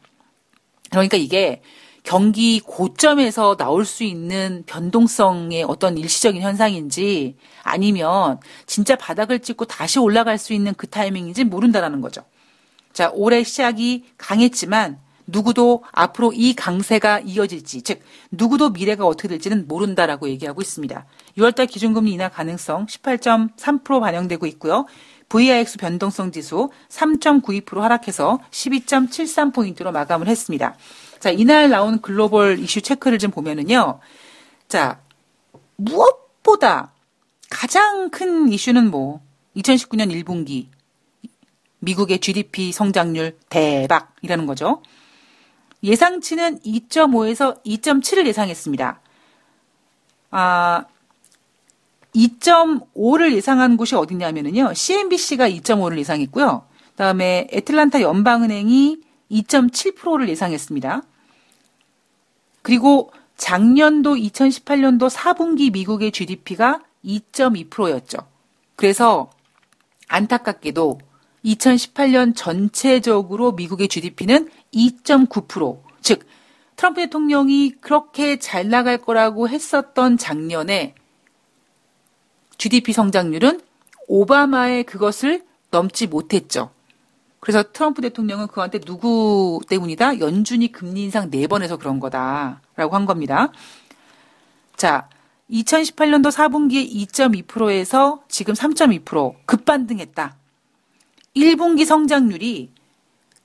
그러니까 0.90 1.18
이게 1.18 1.62
경기 2.04 2.60
고점에서 2.60 3.56
나올 3.56 3.86
수 3.86 4.04
있는 4.04 4.64
변동성의 4.66 5.64
어떤 5.64 5.98
일시적인 5.98 6.42
현상인지 6.42 7.38
아니면 7.64 8.40
진짜 8.66 8.96
바닥을 8.96 9.40
찍고 9.40 9.66
다시 9.66 10.00
올라갈 10.00 10.38
수 10.38 10.54
있는 10.54 10.74
그 10.76 10.88
타이밍인지 10.88 11.46
모른다라는 11.46 12.02
거죠. 12.02 12.24
자, 12.94 13.12
올해 13.14 13.44
시작이 13.44 14.06
강했지만 14.18 15.00
누구도 15.32 15.84
앞으로 15.92 16.32
이 16.34 16.54
강세가 16.54 17.20
이어질지, 17.20 17.82
즉 17.84 18.02
누구도 18.32 18.70
미래가 18.70 19.06
어떻게 19.06 19.28
될지는 19.28 19.68
모른다라고 19.68 20.30
얘기하고 20.30 20.62
있습니다. 20.62 21.06
6월달 21.38 21.70
기준금리 21.70 22.12
인하 22.12 22.30
가능성 22.30 22.88
18.3% 22.88 24.00
반영되고 24.00 24.46
있고요. 24.48 24.86
VIX 25.30 25.78
변동성 25.78 26.32
지수 26.32 26.70
3.92% 26.90 27.80
하락해서 27.80 28.40
12.73포인트로 28.50 29.92
마감을 29.92 30.28
했습니다. 30.28 30.76
자, 31.20 31.30
이날 31.30 31.70
나온 31.70 32.02
글로벌 32.02 32.60
이슈 32.60 32.82
체크를 32.82 33.20
좀 33.20 33.30
보면은요. 33.30 34.00
자, 34.68 35.00
무엇보다 35.76 36.94
가장 37.50 38.10
큰 38.10 38.52
이슈는 38.52 38.90
뭐 38.90 39.22
2019년 39.56 40.12
1분기 40.24 40.68
미국의 41.80 42.20
GDP 42.20 42.72
성장률 42.72 43.38
대박이라는 43.50 44.46
거죠. 44.46 44.82
예상치는 45.84 46.60
2.5에서 46.60 47.64
2.7을 47.64 48.26
예상했습니다. 48.28 49.00
아, 50.32 50.86
2.5를 52.16 53.34
예상한 53.34 53.78
곳이 53.78 53.96
어디냐면요. 53.96 54.74
CNBC가 54.74 55.50
2.5를 55.50 55.98
예상했고요. 56.00 56.66
그다음에 56.92 57.48
애틀란타 57.54 58.02
연방은행이 58.02 58.98
2.7%를 59.32 60.28
예상했습니다. 60.30 61.04
그리고 62.62 63.12
작년도 63.38 64.16
2018년도 64.16 65.10
4분기 65.10 65.72
미국의 65.72 66.12
GDP가 66.12 66.82
2.2%였죠. 67.06 68.18
그래서 68.76 69.30
안타깝게도 70.10 71.00
2018년 71.46 72.36
전체적으로 72.36 73.54
미국의 73.54 73.88
GDP는 73.88 74.50
2.9%, 74.74 75.82
즉 76.02 76.26
트럼프 76.76 77.02
대통령이 77.02 77.72
그렇게 77.82 78.40
잘 78.40 78.70
나갈 78.70 78.98
거라고 78.98 79.50
했었던 79.50 80.18
작년에 80.18 80.96
GDP 82.58 82.94
성장률은 82.94 83.62
오바마의 84.08 84.84
그것을 84.84 85.46
넘지 85.72 86.08
못했죠. 86.08 86.72
그래서 87.40 87.64
트럼프 87.72 88.02
대통령은 88.02 88.48
그한테 88.48 88.80
누구 88.80 89.62
때문이다? 89.68 90.20
연준이 90.20 90.72
금리 90.72 91.04
인상 91.04 91.32
4번 91.32 91.62
해서 91.62 91.78
그런 91.78 92.00
거다 92.00 92.62
라고 92.76 92.96
한 92.96 93.06
겁니다. 93.06 93.52
자, 94.76 95.10
2018년도 95.50 96.32
4분기에 96.32 97.08
2.2%에서 97.08 98.24
지금 98.28 98.54
3.2% 98.54 99.36
급반등했다. 99.46 100.36
1분기 101.36 101.86
성장률이 101.86 102.72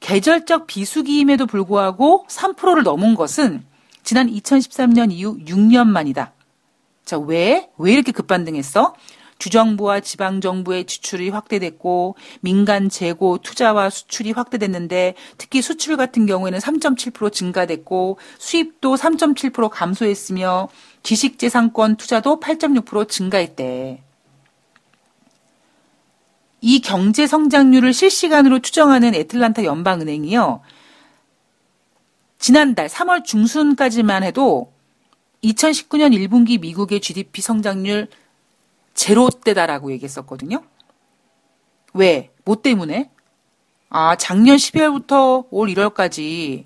계절적 0.05 0.67
비수기임에도 0.67 1.47
불구하고 1.47 2.27
3%를 2.29 2.83
넘은 2.83 3.15
것은 3.15 3.65
지난 4.03 4.31
2013년 4.31 5.11
이후 5.11 5.39
6년 5.39 5.87
만이다. 5.87 6.35
자, 7.07 7.19
왜? 7.19 7.71
왜 7.79 7.93
이렇게 7.95 8.13
급반등했어? 8.13 8.95
주정부와 9.39 10.01
지방정부의 10.01 10.85
지출이 10.85 11.31
확대됐고 11.31 12.17
민간 12.43 12.91
재고 12.91 13.39
투자와 13.39 13.89
수출이 13.89 14.33
확대됐는데 14.33 15.15
특히 15.39 15.63
수출 15.63 15.97
같은 15.97 16.27
경우에는 16.27 16.59
3.7% 16.59 17.33
증가됐고 17.33 18.19
수입도 18.37 18.97
3.7% 18.97 19.71
감소했으며 19.71 20.69
지식재산권 21.03 21.97
투자도 21.97 22.41
8.6% 22.41 23.09
증가했대. 23.09 24.04
이 26.67 26.81
경제 26.81 27.27
성장률을 27.27 27.93
실시간으로 27.93 28.61
추정하는 28.61 29.15
애틀란타 29.15 29.65
연방은행이요. 29.65 30.63
지난달 32.39 32.89
3월 32.89 33.23
중순까지만 33.23 34.23
해도 34.23 34.73
2019년 35.43 36.17
1분기 36.17 36.59
미국의 36.59 37.01
GDP 37.01 37.43
성장률 37.43 38.09
제로대다라고 38.95 39.93
얘기했었거든요. 39.93 40.65
왜? 41.93 42.31
뭐 42.47 42.57
때문에? 42.57 43.11
아, 43.91 44.17
작년 44.17 44.57
12월부터 44.57 45.47
올 45.51 45.69
1월까지 45.69 46.65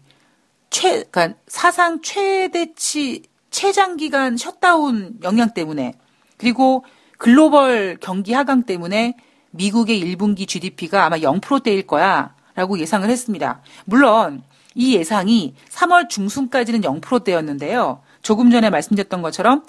최, 0.70 1.02
그러니까 1.10 1.34
사상 1.48 2.02
최대치 2.02 3.24
최장기간 3.50 4.36
셧다운 4.36 5.18
영향 5.24 5.52
때문에 5.52 5.94
그리고 6.36 6.84
글로벌 7.18 7.98
경기 8.00 8.32
하강 8.32 8.62
때문에 8.62 9.16
미국의 9.50 10.00
1분기 10.02 10.46
GDP가 10.46 11.06
아마 11.06 11.16
0%대일 11.16 11.86
거야 11.86 12.34
라고 12.54 12.78
예상을 12.78 13.08
했습니다. 13.08 13.60
물론 13.84 14.42
이 14.74 14.94
예상이 14.94 15.54
3월 15.70 16.08
중순까지는 16.08 16.80
0%대였는데요. 16.80 18.00
조금 18.22 18.50
전에 18.50 18.70
말씀드렸던 18.70 19.22
것처럼 19.22 19.64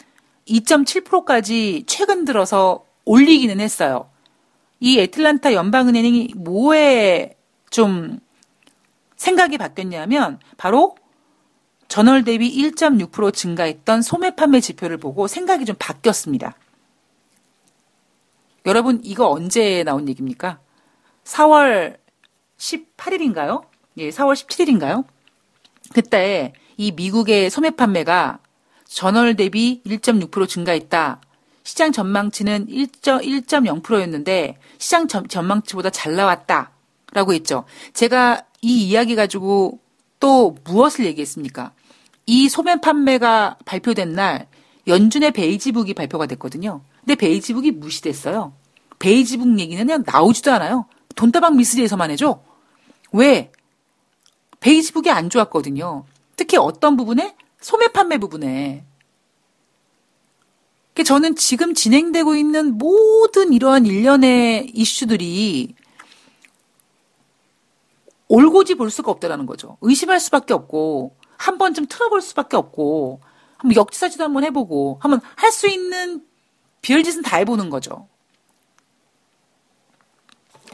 2.7%까지 0.48 1.84
최근 1.88 2.26
들어서 2.26 2.84
올리기는 3.06 3.60
했어요. 3.60 4.10
이 4.80 5.00
애틀란타 5.00 5.54
연방은행이 5.54 6.34
뭐에 6.36 7.36
좀 7.70 8.20
생각이 9.16 9.58
바뀌었냐면 9.58 10.40
바로 10.58 10.96
전월 11.90 12.24
대비 12.24 12.56
1.6% 12.56 13.34
증가했던 13.34 14.02
소매 14.02 14.36
판매 14.36 14.60
지표를 14.60 14.98
보고 14.98 15.28
생각이 15.28 15.66
좀 15.66 15.76
바뀌었습니다. 15.78 16.56
여러분 18.66 19.00
이거 19.04 19.30
언제 19.30 19.84
나온 19.84 20.08
얘기입니까? 20.10 20.60
4월 21.24 21.98
18일인가요? 22.58 23.64
예, 23.98 24.10
4월 24.10 24.34
17일인가요? 24.34 25.06
그때 25.94 26.54
이 26.78 26.92
미국의 26.92 27.50
소매 27.50 27.72
판매가 27.72 28.40
전월 28.86 29.36
대비 29.36 29.82
1.6% 29.86 30.48
증가했다. 30.48 31.22
시장 31.64 31.92
전망치는 31.92 32.68
1.0%였는데 32.68 34.58
시장 34.78 35.08
전망치보다 35.08 35.90
잘 35.92 36.16
나왔다. 36.16 36.72
라고 37.12 37.34
했죠. 37.34 37.66
제가 37.94 38.44
이 38.62 38.88
이야기 38.88 39.16
가지고 39.16 39.80
또 40.20 40.56
무엇을 40.64 41.06
얘기했습니까? 41.06 41.74
이 42.26 42.50
소매 42.50 42.80
판매가 42.80 43.58
발표된 43.66 44.14
날 44.14 44.48
연준의 44.88 45.32
베이지북이 45.32 45.94
발표가 45.94 46.26
됐거든요. 46.26 46.82
근데 47.10 47.26
베이지북이 47.26 47.72
무시됐어요. 47.72 48.54
베이지북 49.00 49.58
얘기는 49.60 49.84
그냥 49.84 50.04
나오지도 50.06 50.52
않아요. 50.54 50.86
돈다방 51.16 51.58
미스리에서만 51.58 52.12
해줘. 52.12 52.44
왜? 53.12 53.52
베이지북이 54.60 55.10
안 55.10 55.32
좋았거든요. 55.32 56.06
특히 56.36 56.58
어떤 56.58 56.98
부분에? 56.98 57.36
소매 57.60 57.88
판매 57.88 58.20
부분에. 58.20 58.86
저는 61.04 61.36
지금 61.36 61.74
진행되고 61.74 62.36
있는 62.36 62.78
모든 62.78 63.54
이러한 63.54 63.88
일련의 63.88 64.70
이슈들이 64.76 65.74
올고지 68.28 68.76
볼 68.76 68.92
수가 68.92 69.10
없다라는 69.10 69.48
거죠. 69.48 69.78
의심할 69.82 70.20
수밖에 70.20 70.54
없고 70.54 71.16
한 71.38 71.58
번쯤 71.58 71.88
틀어볼 71.88 72.22
수밖에 72.22 72.56
없고 72.56 73.22
한번 73.58 73.76
역지사지도 73.76 74.24
한번 74.24 74.44
해보고 74.44 75.00
한번 75.02 75.22
할 75.36 75.52
수 75.52 75.68
있는 75.68 76.29
별짓은 76.82 77.22
다 77.24 77.38
해보는 77.38 77.70
거죠. 77.70 78.08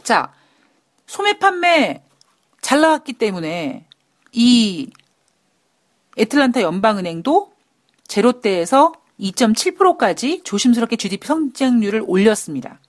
자, 0.02 0.32
소매 1.06 1.38
판매 1.38 2.02
잘 2.60 2.80
나왔기 2.80 3.14
때문에 3.14 3.86
이 4.32 4.90
애틀란타 6.18 6.62
연방은행도 6.62 7.52
제로대에서 8.06 8.92
2.7%까지 9.20 10.42
조심스럽게 10.44 10.96
GDP 10.96 11.26
성장률을 11.26 12.04
올렸습니다. 12.06 12.80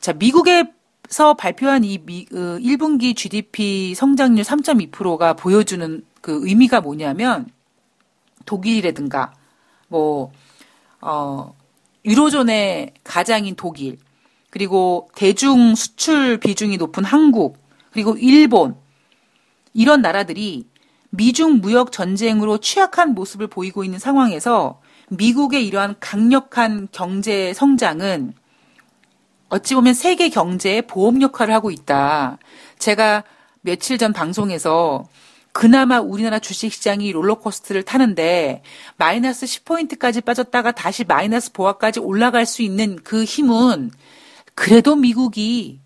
자, 0.00 0.12
미국에서 0.12 1.34
발표한 1.36 1.84
이 1.84 1.98
미, 1.98 2.26
어, 2.32 2.58
1분기 2.58 3.16
GDP 3.16 3.94
성장률 3.94 4.44
3.2%가 4.44 5.34
보여주는 5.34 6.04
그 6.20 6.46
의미가 6.46 6.80
뭐냐면 6.80 7.50
독일이라든가 8.46 9.34
뭐, 9.88 10.32
어, 11.00 11.54
유로존의 12.04 12.94
가장인 13.04 13.54
독일, 13.54 13.98
그리고 14.50 15.08
대중 15.14 15.74
수출 15.74 16.38
비중이 16.38 16.76
높은 16.76 17.04
한국, 17.04 17.58
그리고 17.92 18.16
일본, 18.16 18.76
이런 19.74 20.02
나라들이 20.02 20.66
미중 21.10 21.60
무역 21.60 21.92
전쟁으로 21.92 22.58
취약한 22.58 23.14
모습을 23.14 23.46
보이고 23.46 23.84
있는 23.84 23.98
상황에서 23.98 24.80
미국의 25.10 25.66
이러한 25.66 25.96
강력한 26.00 26.88
경제 26.92 27.52
성장은 27.54 28.34
어찌 29.48 29.74
보면 29.74 29.94
세계 29.94 30.28
경제의 30.28 30.82
보험 30.82 31.22
역할을 31.22 31.54
하고 31.54 31.70
있다. 31.70 32.38
제가 32.78 33.24
며칠 33.62 33.96
전 33.96 34.12
방송에서 34.12 35.06
그나마 35.58 35.98
우리나라 35.98 36.38
주식시장이 36.38 37.10
롤러코스터를 37.10 37.82
타는데 37.82 38.62
마이너스 38.96 39.44
10포인트까지 39.44 40.24
빠졌다가 40.24 40.70
다시 40.70 41.02
마이너스 41.02 41.50
보합까지 41.50 41.98
올라갈 41.98 42.46
수 42.46 42.62
있는 42.62 42.94
그 43.02 43.24
힘은 43.24 43.90
그래도 44.54 44.94
미국이 44.94 45.80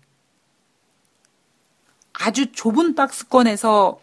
아주 2.13 2.51
좁은 2.51 2.93
박스권에서 2.93 3.99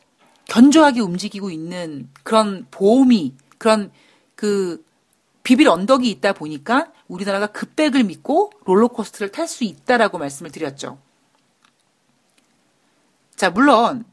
견조하게 0.46 1.02
움직이고 1.02 1.50
있는 1.50 2.10
그런 2.24 2.66
보험이 2.72 3.36
그런 3.56 3.92
그 4.34 4.84
비빌 5.44 5.68
언덕이 5.68 6.10
있다 6.10 6.32
보니까 6.32 6.90
우리나라가 7.06 7.46
급백을 7.46 8.02
믿고 8.02 8.50
롤러코스터를 8.64 9.30
탈 9.30 9.46
수 9.46 9.62
있다라고 9.62 10.18
말씀을 10.18 10.50
드렸죠. 10.50 10.98
자, 13.36 13.50
물론 13.50 14.09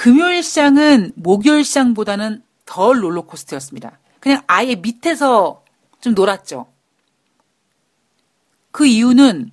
금요일 0.00 0.42
시장은 0.42 1.12
목요일 1.14 1.62
시장보다는 1.62 2.42
덜 2.64 3.04
롤러코스터였습니다. 3.04 3.98
그냥 4.18 4.42
아예 4.46 4.74
밑에서 4.74 5.62
좀 6.00 6.14
놀았죠. 6.14 6.68
그 8.70 8.86
이유는 8.86 9.50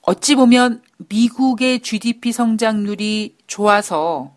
어찌 0.00 0.36
보면 0.36 0.80
미국의 1.10 1.80
GDP 1.80 2.32
성장률이 2.32 3.36
좋아서 3.46 4.34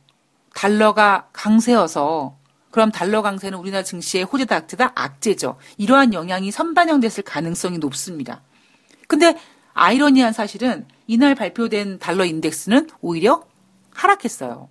달러가 0.53 1.29
강세여서 1.31 2.35
그럼 2.71 2.91
달러 2.91 3.21
강세는 3.21 3.57
우리나라 3.57 3.85
증시의 3.85 4.25
호재다 4.25 4.53
악재다 4.53 4.91
악재죠. 4.95 5.55
이러한 5.77 6.13
영향이 6.13 6.51
선반영됐을 6.51 7.23
가능성이 7.23 7.77
높습니다. 7.77 8.41
근데 9.07 9.37
아이러니한 9.75 10.33
사실은 10.33 10.88
이날 11.05 11.35
발표된 11.35 11.99
달러 11.99 12.25
인덱스는 12.25 12.89
오히려 13.01 13.43
하락했어요. 13.93 14.69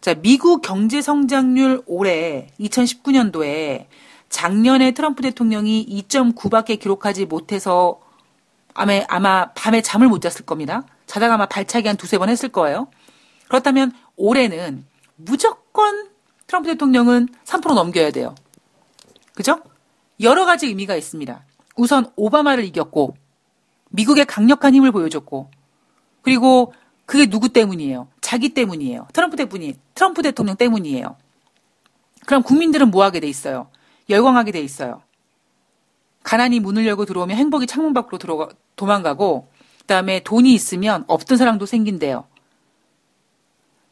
자, 0.00 0.14
미국 0.14 0.62
경제 0.62 1.02
성장률 1.02 1.82
올해 1.86 2.48
2019년도에 2.58 3.86
작년에 4.30 4.92
트럼프 4.92 5.22
대통령이 5.22 5.86
2.9밖에 6.08 6.80
기록하지 6.80 7.26
못해서 7.26 8.00
아마, 8.74 9.02
아마 9.08 9.52
밤에 9.52 9.82
잠을 9.82 10.08
못 10.08 10.20
잤을 10.20 10.46
겁니다. 10.46 10.84
자다가 11.06 11.34
아마 11.34 11.46
발차기 11.46 11.86
한 11.88 11.96
두세 11.96 12.16
번 12.16 12.30
했을 12.30 12.48
거예요. 12.48 12.88
그렇다면 13.48 13.92
올해는 14.16 14.86
무조건 15.16 16.08
트럼프 16.46 16.68
대통령은 16.70 17.28
3% 17.44 17.74
넘겨야 17.74 18.12
돼요. 18.12 18.34
그죠? 19.34 19.60
여러 20.20 20.46
가지 20.46 20.66
의미가 20.66 20.96
있습니다. 20.96 21.44
우선 21.76 22.10
오바마를 22.16 22.64
이겼고, 22.64 23.16
미국의 23.90 24.26
강력한 24.26 24.74
힘을 24.74 24.92
보여줬고, 24.92 25.50
그리고 26.22 26.72
그게 27.06 27.26
누구 27.26 27.48
때문이에요? 27.48 28.08
자기 28.20 28.54
때문이에요. 28.54 29.08
트럼프 29.12 29.36
때문이, 29.36 29.74
트럼프 29.94 30.22
대통령 30.22 30.56
때문이에요. 30.56 31.16
그럼 32.26 32.42
국민들은 32.42 32.90
뭐 32.90 33.04
하게 33.04 33.20
돼 33.20 33.28
있어요? 33.28 33.68
열광하게 34.08 34.52
돼 34.52 34.60
있어요. 34.60 35.02
가난이 36.22 36.60
문을 36.60 36.86
열고 36.86 37.04
들어오면 37.04 37.36
행복이 37.36 37.66
창문 37.66 37.92
밖으로 37.92 38.18
들어가, 38.18 38.48
도망가고, 38.76 39.48
그 39.80 39.86
다음에 39.86 40.20
돈이 40.20 40.54
있으면 40.54 41.04
없던 41.08 41.36
사람도 41.36 41.66
생긴대요. 41.66 42.24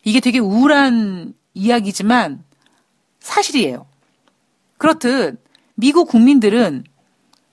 이게 0.05 0.21
되게 0.21 0.39
우울한 0.39 1.35
이야기지만 1.55 2.45
사실이에요. 3.19 3.87
그렇듯 4.79 5.45
미국 5.75 6.09
국민들은 6.09 6.85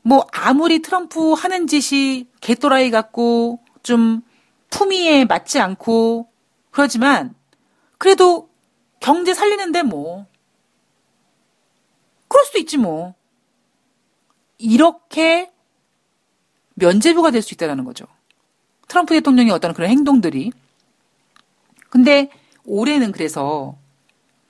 뭐 0.08 0.26
아무리 0.32 0.82
트럼프 0.82 1.34
하는 1.34 1.68
짓이 1.68 2.30
개또라이 2.40 2.92
같고 2.92 3.60
좀 3.84 4.22
품위에 4.70 5.26
맞지 5.26 5.60
않고 5.60 6.30
그러지만 6.72 7.36
그래도 7.98 8.50
경제 9.02 9.34
살리는데 9.34 9.84
뭐. 9.84 10.26
그럴 12.30 12.46
수도 12.46 12.58
있지 12.58 12.78
뭐. 12.78 13.16
이렇게 14.58 15.52
면제부가 16.76 17.32
될 17.32 17.42
수 17.42 17.54
있다는 17.54 17.84
거죠. 17.84 18.06
트럼프 18.88 19.14
대통령의 19.14 19.52
어떤 19.52 19.74
그런 19.74 19.90
행동들이. 19.90 20.54
근데 21.90 22.30
올해는 22.64 23.12
그래서 23.12 23.78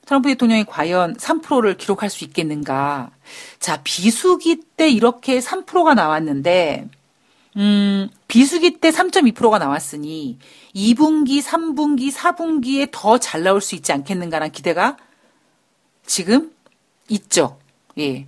트럼프 0.07 0.29
대통령이 0.29 0.63
과연 0.63 1.17
3%를 1.17 1.75
기록할 1.75 2.09
수 2.09 2.23
있겠는가. 2.23 3.11
자, 3.59 3.81
비수기 3.83 4.61
때 4.77 4.89
이렇게 4.89 5.39
3%가 5.39 5.95
나왔는데, 5.95 6.87
음, 7.57 8.09
비수기 8.29 8.79
때 8.79 8.89
3.2%가 8.89 9.59
나왔으니 9.59 10.39
2분기, 10.73 11.41
3분기, 11.43 12.11
4분기에 12.13 12.89
더 12.91 13.17
잘 13.17 13.43
나올 13.43 13.59
수 13.59 13.75
있지 13.75 13.91
않겠는가라는 13.91 14.53
기대가 14.53 14.95
지금 16.05 16.53
있죠. 17.09 17.59
예. 17.99 18.27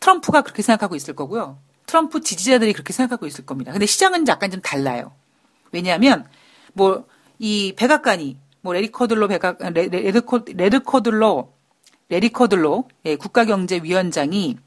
트럼프가 0.00 0.42
그렇게 0.42 0.62
생각하고 0.62 0.96
있을 0.96 1.14
거고요. 1.16 1.58
트럼프 1.86 2.20
지지자들이 2.20 2.74
그렇게 2.74 2.92
생각하고 2.92 3.26
있을 3.26 3.46
겁니다. 3.46 3.72
근데 3.72 3.86
시장은 3.86 4.28
약간 4.28 4.50
좀 4.50 4.60
달라요. 4.60 5.12
왜냐하면 5.72 6.28
뭐 6.74 7.06
이 7.38 7.74
백악관이 7.76 8.36
뭐 8.68 8.74
레리커들로 8.74 9.28
백악 9.28 9.58
레드코 9.72 10.40
레드코들로 10.46 11.54
레리커들로 12.10 12.86
예, 13.06 13.16
국가경제위원장이 13.16 14.58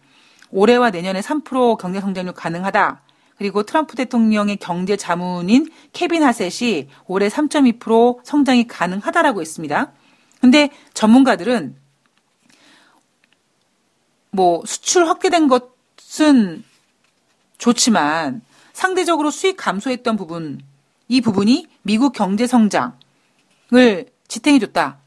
올해와 0.50 0.90
내년에 0.90 1.22
3% 1.22 1.78
경제 1.78 2.02
성장률 2.02 2.34
가능하다. 2.34 3.04
그리고 3.38 3.62
트럼프 3.62 3.96
대통령의 3.96 4.58
경제 4.58 4.98
자문인 4.98 5.70
케빈 5.94 6.24
하셋이 6.24 6.88
올해 7.06 7.28
3.2% 7.28 8.22
성장이 8.24 8.68
가능하다라고 8.68 9.40
했습니다. 9.40 9.92
근데 10.40 10.72
전문가들은 10.96 11.76
뭐 14.32 14.64
수출 14.66 15.06
확대된 15.06 15.48
것은 15.48 16.64
좋지만 17.60 18.42
상대적으로 18.74 19.30
수익 19.30 19.58
감소했던 19.58 20.18
부분, 20.18 20.60
이 21.08 21.22
부분이 21.22 21.68
미국 21.84 22.14
경제 22.14 22.48
성장 22.48 23.00
을 23.74 24.08
지탱해줬다. 24.28 24.98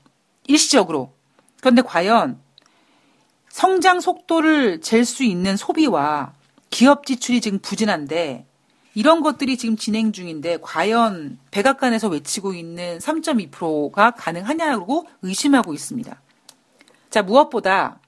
일시적으로. 0.47 1.13
그런데 1.61 1.83
과연 1.83 2.41
성장 3.49 4.01
속도를 4.01 4.81
잴 4.81 5.05
수 5.05 5.23
있는 5.23 5.57
소비와 5.57 6.33
기업 6.71 7.07
지출이 7.07 7.41
지금 7.41 7.59
부진한데 7.61 8.47
이런 8.95 9.23
것들이 9.23 9.57
지금 9.57 9.77
진행 9.77 10.13
중인데 10.13 10.59
과연 10.63 11.39
백악관에서 11.51 12.09
외치고 12.09 12.53
있는 12.55 12.99
3.2%가 12.99 14.13
가능하냐고 14.13 15.07
의심하고 15.23 15.75
있습니다. 15.75 16.21
자, 17.11 17.23
무엇보다 17.23 18.01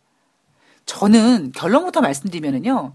저는 0.85 1.53
결론부터 1.53 2.01
말씀드리면은요. 2.01 2.95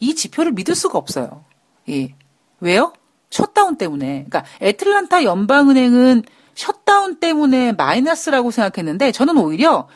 이 0.00 0.14
지표를 0.14 0.52
믿을 0.52 0.74
수가 0.74 0.98
없어요. 0.98 1.44
예. 1.88 2.14
왜요? 2.60 2.92
셧다운 3.30 3.76
때문에. 3.76 4.26
그러니까 4.28 4.44
애틀란타 4.60 5.24
연방은행은 5.24 6.24
셧다운 6.56 7.20
때문에 7.20 7.72
마이너스라고 7.72 8.50
생각했는데 8.50 9.12
저는 9.12 9.36
오히려 9.36 9.88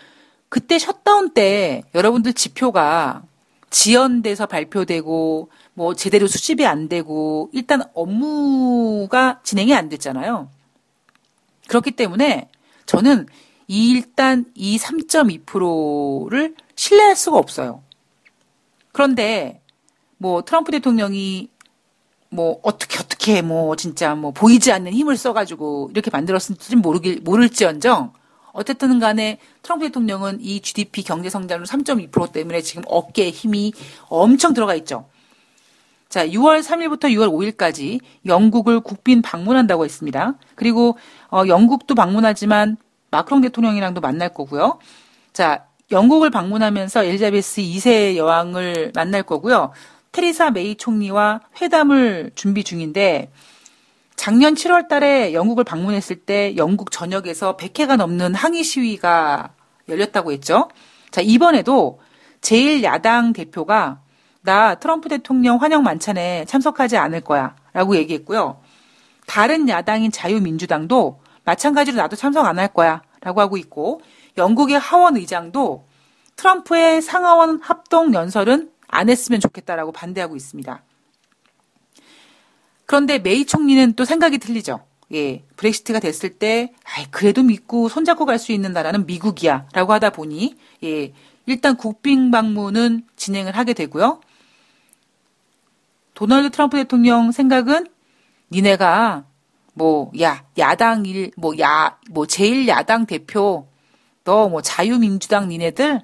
그때 0.49 0.79
셧다운 0.79 1.31
때 1.31 1.83
여러분들 1.95 2.35
지표가 2.35 3.23
지연돼서 3.71 4.47
발표되고 4.47 5.51
뭐 5.75 5.95
제대로 5.95 6.27
수집이 6.27 6.67
안 6.67 6.89
되고 6.89 7.51
일단 7.53 7.83
업무가 7.95 9.41
진행이 9.43 9.75
안 9.75 9.89
됐잖아요. 9.89 10.49
그렇기 11.69 11.93
때문에 11.93 12.49
저는 12.87 13.27
이 13.69 13.91
일단 13.91 14.45
이 14.55 14.77
3.2%를 14.77 16.57
신뢰할 16.75 17.15
수가 17.17 17.39
없어요. 17.39 17.83
그런데 18.93 19.63
뭐 20.19 20.43
트럼프 20.43 20.73
대통령이 20.73 21.49
뭐 22.31 22.61
어떻게 22.63 22.99
어떻게 22.99 23.43
뭐 23.43 23.75
진짜 23.77 24.15
뭐 24.15 24.31
보이지 24.31 24.73
않는 24.73 24.93
힘을 24.93 25.17
써가지고 25.17 25.91
이렇게 25.93 26.11
만들었을지 26.11 26.77
모르길 26.77 27.21
모를지언정 27.23 28.13
어쨌든 28.53 28.99
간에 28.99 29.39
트럼프 29.63 29.87
대통령은 29.87 30.39
이 30.41 30.61
GDP 30.61 31.03
경제 31.03 31.29
성장률 31.29 31.67
3.2% 31.67 32.33
때문에 32.33 32.63
지금 32.63 32.83
어깨에 32.87 33.31
힘이 33.31 33.73
엄청 34.09 34.55
들어가 34.55 34.75
있죠. 34.77 35.07
자, 36.09 36.27
6월 36.27 36.61
3일부터 36.61 37.05
6월 37.05 37.31
5일까지 37.31 38.01
영국을 38.27 38.81
국빈 38.81 39.23
방문한다고 39.23 39.85
했습니다. 39.85 40.35
그리고 40.57 40.99
어, 41.31 41.45
영국도 41.47 41.95
방문하지만 41.95 42.77
마크롱 43.13 43.43
대통령이랑도 43.43 44.01
만날 44.01 44.35
거고요. 44.35 44.81
자, 45.33 45.67
영국을 45.93 46.31
방문하면서 46.31 47.05
엘리자베스 47.05 47.63
2세 47.63 48.17
여왕을 48.17 48.93
만날 48.95 49.23
거고요. 49.23 49.73
테리사 50.13 50.51
메이 50.51 50.77
총리와 50.77 51.41
회담을 51.61 52.33
준비 52.35 52.65
중인데 52.65 53.31
작년 54.17 54.55
7월 54.55 54.89
달에 54.89 55.33
영국을 55.33 55.65
방문했을 55.65 56.17
때 56.17 56.55
영국 56.57 56.91
전역에서 56.91 57.57
100회가 57.57 57.97
넘는 57.97 58.35
항의 58.35 58.63
시위가 58.65 59.51
열렸다고 59.89 60.33
했죠. 60.33 60.69
자, 61.11 61.21
이번에도 61.23 62.01
제1야당 62.43 63.35
대표가 63.35 64.01
나 64.43 64.75
트럼프 64.75 65.09
대통령 65.09 65.57
환영 65.57 65.83
만찬에 65.83 66.45
참석하지 66.47 66.97
않을 66.97 67.21
거야 67.23 67.57
라고 67.73 67.97
얘기했고요. 67.97 68.61
다른 69.27 69.69
야당인 69.69 70.11
자유민주당도 70.11 71.21
마찬가지로 71.45 71.97
나도 71.97 72.17
참석 72.17 72.47
안 72.47 72.59
할 72.59 72.69
거야 72.69 73.03
라고 73.21 73.41
하고 73.41 73.57
있고 73.57 74.01
영국의 74.37 74.79
하원 74.79 75.17
의장도 75.17 75.87
트럼프의 76.37 77.03
상하원 77.03 77.61
합동 77.63 78.13
연설은 78.15 78.71
안 78.91 79.09
했으면 79.09 79.41
좋겠다라고 79.41 79.93
반대하고 79.93 80.37
있습니다. 80.37 80.83
그런데 82.87 83.19
메이 83.19 83.47
총리는 83.47 83.95
또 83.95 84.05
생각이 84.05 84.39
틀리죠. 84.39 84.85
예, 85.13 85.45
브렉시트가 85.57 86.01
됐을 86.01 86.39
때, 86.39 86.73
아이, 86.85 87.05
그래도 87.11 87.43
믿고 87.43 87.89
손잡고 87.89 88.27
갈 88.27 88.39
수 88.39 88.53
있는 88.53 88.73
나라는 88.73 89.07
미국이야. 89.07 89.69
라고 89.73 89.93
하다 89.93 90.11
보니, 90.11 90.57
예, 90.85 91.13
일단 91.47 91.77
국빈 91.77 92.31
방문은 92.31 93.05
진행을 93.17 93.57
하게 93.57 93.75
되고요. 93.75 94.21
도널드 96.15 96.51
트럼프 96.51 96.77
대통령 96.77 97.33
생각은 97.33 97.87
니네가 98.53 99.25
뭐, 99.75 100.11
야, 100.21 100.45
야당 100.59 101.07
일, 101.07 101.31
뭐, 101.37 101.59
야, 101.59 101.99
뭐, 102.11 102.27
제일야당 102.27 103.07
대표, 103.07 103.69
너 104.25 104.49
뭐, 104.49 104.63
자유민주당 104.63 105.49
니네들, 105.49 106.03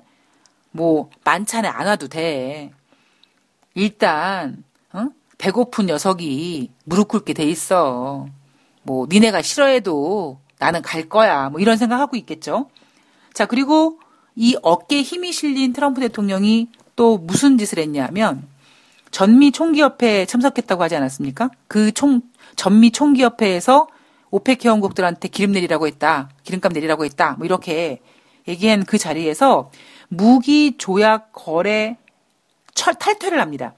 뭐, 0.71 1.11
만찬에 1.25 1.69
안 1.69 1.87
와도 1.87 2.09
돼. 2.09 2.73
일단, 3.77 4.65
어? 4.93 5.09
배고픈 5.37 5.87
녀석이 5.87 6.71
무릎 6.85 7.09
꿇게 7.09 7.35
돼 7.35 7.45
있어. 7.45 8.27
뭐, 8.83 9.07
니네가 9.09 9.43
싫어해도 9.43 10.41
나는 10.59 10.81
갈 10.81 11.09
거야. 11.11 11.51
뭐, 11.51 11.61
이런 11.61 11.77
생각하고 11.77 12.17
있겠죠. 12.17 12.71
자, 13.35 13.45
그리고 13.45 14.01
이 14.35 14.57
어깨에 14.63 15.03
힘이 15.03 15.31
실린 15.31 15.75
트럼프 15.75 16.01
대통령이 16.01 16.71
또 16.97 17.19
무슨 17.19 17.59
짓을 17.59 17.79
했냐면, 17.79 18.49
전미 19.11 19.53
총기협회에 19.53 20.25
참석했다고 20.25 20.83
하지 20.83 20.97
않았습니까? 20.97 21.51
그 21.69 21.93
총, 21.93 22.23
전미 22.57 22.93
총기협회에서 22.93 23.89
오펙 24.31 24.65
회원국들한테 24.65 25.29
기름 25.29 25.53
내리라고 25.53 25.87
했다. 25.87 26.31
기름값 26.45 26.73
내리라고 26.73 27.05
했다. 27.05 27.35
뭐 27.39 27.45
이렇게 27.45 28.01
얘기한 28.49 28.85
그 28.85 28.99
자리에서 28.99 29.71
무기 30.09 30.77
조약 30.79 31.33
거래 31.33 31.97
철, 32.77 32.95
탈퇴를 32.95 33.41
합니다. 33.41 33.75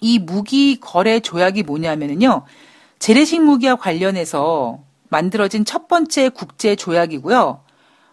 이 0.00 0.20
무기 0.20 0.78
거래 0.78 1.18
조약이 1.18 1.64
뭐냐면요. 1.64 2.44
재래식 3.00 3.42
무기와 3.42 3.74
관련해서 3.74 4.78
만들어진 5.08 5.64
첫 5.64 5.88
번째 5.88 6.28
국제 6.28 6.76
조약이고요. 6.76 7.64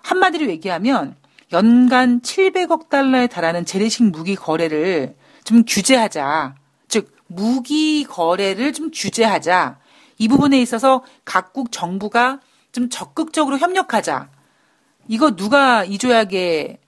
한마디로 0.02 0.50
얘기하면 0.50 1.16
연간 1.52 2.22
700억 2.22 2.90
달러에 2.90 3.28
달하는 3.28 3.66
재래식 3.66 4.04
무기 4.04 4.36
거래를 4.36 5.16
좀 5.44 5.64
규제하자. 5.68 6.56
즉, 6.88 7.16
무기 7.28 8.06
거래를 8.06 8.74
좀 8.74 8.90
규제하자. 8.94 9.78
이 10.18 10.28
부분에 10.28 10.62
있어서 10.62 11.04
각국 11.26 11.72
정부가 11.72 12.40
좀 12.72 12.90
적극적으로 12.90 13.58
협력하자. 13.58 14.30
이거 15.08 15.36
누가 15.36 15.84
이 15.84 15.98
조약에 15.98 16.80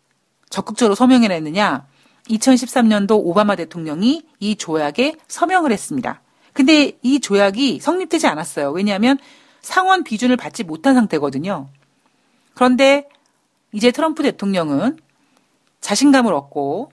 적극적으로 0.49 0.95
서명해냈느냐? 0.95 1.87
2013년도 2.29 3.19
오바마 3.23 3.55
대통령이 3.55 4.23
이 4.39 4.55
조약에 4.55 5.15
서명을 5.27 5.71
했습니다. 5.71 6.21
근데 6.53 6.97
이 7.01 7.19
조약이 7.19 7.79
성립되지 7.79 8.27
않았어요. 8.27 8.71
왜냐하면 8.71 9.17
상원 9.61 10.03
비준을 10.03 10.37
받지 10.37 10.63
못한 10.63 10.93
상태거든요. 10.93 11.69
그런데 12.53 13.09
이제 13.71 13.91
트럼프 13.91 14.23
대통령은 14.23 14.99
자신감을 15.81 16.33
얻고 16.33 16.91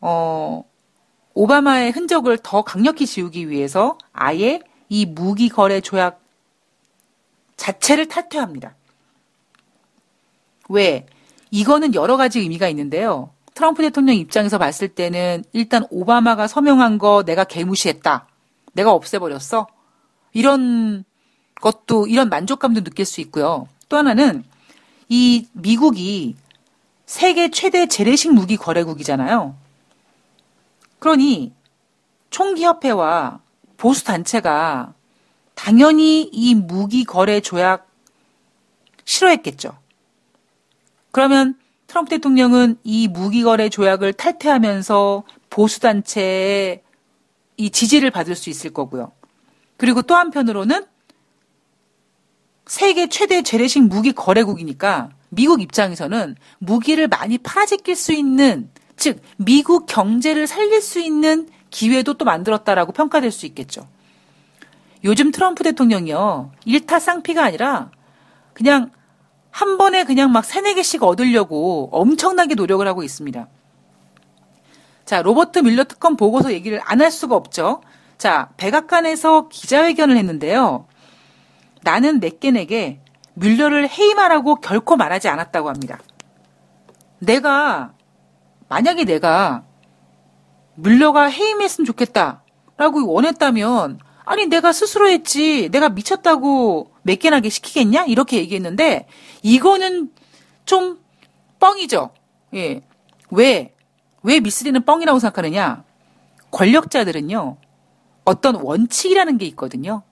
어, 0.00 0.64
오바마의 1.34 1.92
흔적을 1.92 2.38
더 2.42 2.62
강력히 2.62 3.06
지우기 3.06 3.48
위해서 3.48 3.96
아예 4.12 4.60
이 4.88 5.06
무기 5.06 5.48
거래 5.48 5.80
조약 5.80 6.20
자체를 7.56 8.08
탈퇴합니다. 8.08 8.74
왜? 10.68 11.06
이거는 11.50 11.94
여러 11.94 12.16
가지 12.16 12.40
의미가 12.40 12.68
있는데요. 12.68 13.30
트럼프 13.54 13.82
대통령 13.82 14.14
입장에서 14.16 14.58
봤을 14.58 14.88
때는 14.88 15.44
일단 15.52 15.84
오바마가 15.90 16.46
서명한 16.46 16.98
거 16.98 17.22
내가 17.24 17.44
개무시했다. 17.44 18.26
내가 18.72 18.92
없애버렸어. 18.92 19.66
이런 20.32 21.04
것도, 21.60 22.06
이런 22.06 22.28
만족감도 22.28 22.82
느낄 22.82 23.04
수 23.04 23.20
있고요. 23.20 23.68
또 23.88 23.96
하나는 23.96 24.44
이 25.08 25.46
미국이 25.52 26.36
세계 27.04 27.50
최대 27.50 27.86
재래식 27.86 28.32
무기 28.32 28.56
거래국이잖아요. 28.56 29.54
그러니 30.98 31.52
총기협회와 32.30 33.40
보수 33.76 34.04
단체가 34.04 34.94
당연히 35.54 36.22
이 36.22 36.54
무기 36.54 37.04
거래 37.04 37.40
조약 37.40 37.90
싫어했겠죠. 39.04 39.76
그러면 41.10 41.58
트럼프 41.92 42.08
대통령은 42.08 42.78
이 42.84 43.06
무기 43.06 43.42
거래 43.42 43.68
조약을 43.68 44.14
탈퇴하면서 44.14 45.24
보수단체의 45.50 46.80
이 47.58 47.70
지지를 47.70 48.10
받을 48.10 48.34
수 48.34 48.48
있을 48.48 48.72
거고요. 48.72 49.12
그리고 49.76 50.00
또 50.00 50.14
한편으로는 50.14 50.86
세계 52.64 53.10
최대 53.10 53.42
재래식 53.42 53.82
무기 53.82 54.12
거래국이니까 54.12 55.10
미국 55.28 55.60
입장에서는 55.60 56.36
무기를 56.60 57.08
많이 57.08 57.36
팔아제낄 57.36 57.94
수 57.94 58.14
있는 58.14 58.70
즉 58.96 59.20
미국 59.36 59.84
경제를 59.84 60.46
살릴 60.46 60.80
수 60.80 60.98
있는 60.98 61.46
기회도 61.68 62.14
또 62.14 62.24
만들었다라고 62.24 62.92
평가될 62.92 63.30
수 63.30 63.44
있겠죠. 63.44 63.86
요즘 65.04 65.30
트럼프 65.30 65.62
대통령이요. 65.62 66.52
일타 66.64 66.98
쌍피가 66.98 67.44
아니라 67.44 67.90
그냥 68.54 68.90
한 69.52 69.78
번에 69.78 70.04
그냥 70.04 70.32
막 70.32 70.44
세네 70.44 70.74
개씩 70.74 71.02
얻으려고 71.04 71.88
엄청나게 71.92 72.54
노력을 72.54 72.84
하고 72.88 73.02
있습니다. 73.04 73.46
자, 75.04 75.22
로버트 75.22 75.60
밀러 75.60 75.84
특검 75.84 76.16
보고서 76.16 76.52
얘기를 76.52 76.80
안 76.84 77.00
할 77.00 77.10
수가 77.10 77.36
없죠. 77.36 77.82
자, 78.16 78.50
백악관에서 78.56 79.48
기자회견을 79.48 80.16
했는데요. 80.16 80.86
나는 81.82 82.18
맥겐에게 82.20 83.00
뮬러를 83.34 83.88
해임하라고 83.88 84.56
결코 84.56 84.96
말하지 84.96 85.28
않았다고 85.28 85.68
합니다. 85.68 85.98
내가 87.18 87.92
만약에 88.68 89.04
내가 89.04 89.64
물러가 90.76 91.24
해임했으면 91.24 91.84
좋겠다라고 91.84 93.06
원했다면 93.12 93.98
아니 94.24 94.46
내가 94.46 94.72
스스로 94.72 95.08
했지 95.08 95.68
내가 95.70 95.88
미쳤다고 95.90 96.91
맥개나게 97.02 97.48
시키겠냐 97.48 98.04
이렇게 98.04 98.38
얘기했는데 98.38 99.06
이거는 99.42 100.10
좀 100.64 100.98
뻥이죠. 101.58 102.10
예. 102.54 102.82
왜? 103.30 103.74
왜 104.22 104.40
미스리는 104.40 104.84
뻥이라고 104.84 105.18
생각하느냐? 105.18 105.84
권력자들은요. 106.50 107.56
어떤 108.24 108.54
원칙이라는 108.56 109.38
게 109.38 109.46
있거든요. 109.46 110.02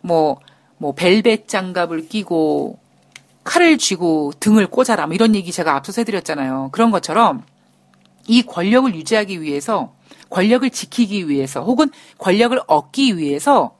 뭐, 0.00 0.40
뭐, 0.78 0.94
벨벳 0.94 1.46
장갑을 1.46 2.08
끼고, 2.08 2.78
칼을 3.44 3.78
쥐고 3.78 4.32
등을 4.40 4.66
꽂아라. 4.66 5.06
뭐 5.06 5.14
이런 5.14 5.34
얘기 5.34 5.52
제가 5.52 5.74
앞서서 5.74 6.00
해드렸잖아요. 6.00 6.70
그런 6.72 6.90
것처럼 6.90 7.44
이 8.26 8.42
권력을 8.42 8.94
유지하기 8.94 9.42
위해서 9.42 9.94
권력을 10.30 10.68
지키기 10.70 11.28
위해서 11.28 11.62
혹은 11.62 11.90
권력을 12.18 12.58
얻기 12.66 13.18
위해서 13.18 13.76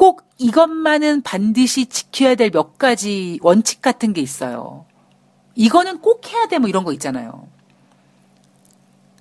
꼭 0.00 0.22
이것만은 0.38 1.20
반드시 1.22 1.84
지켜야 1.84 2.34
될 2.34 2.50
몇 2.50 2.78
가지 2.78 3.38
원칙 3.42 3.82
같은 3.82 4.14
게 4.14 4.22
있어요. 4.22 4.86
이거는 5.54 6.00
꼭 6.00 6.26
해야 6.32 6.46
돼 6.46 6.58
뭐 6.58 6.68
이런 6.70 6.84
거 6.84 6.92
있잖아요. 6.94 7.48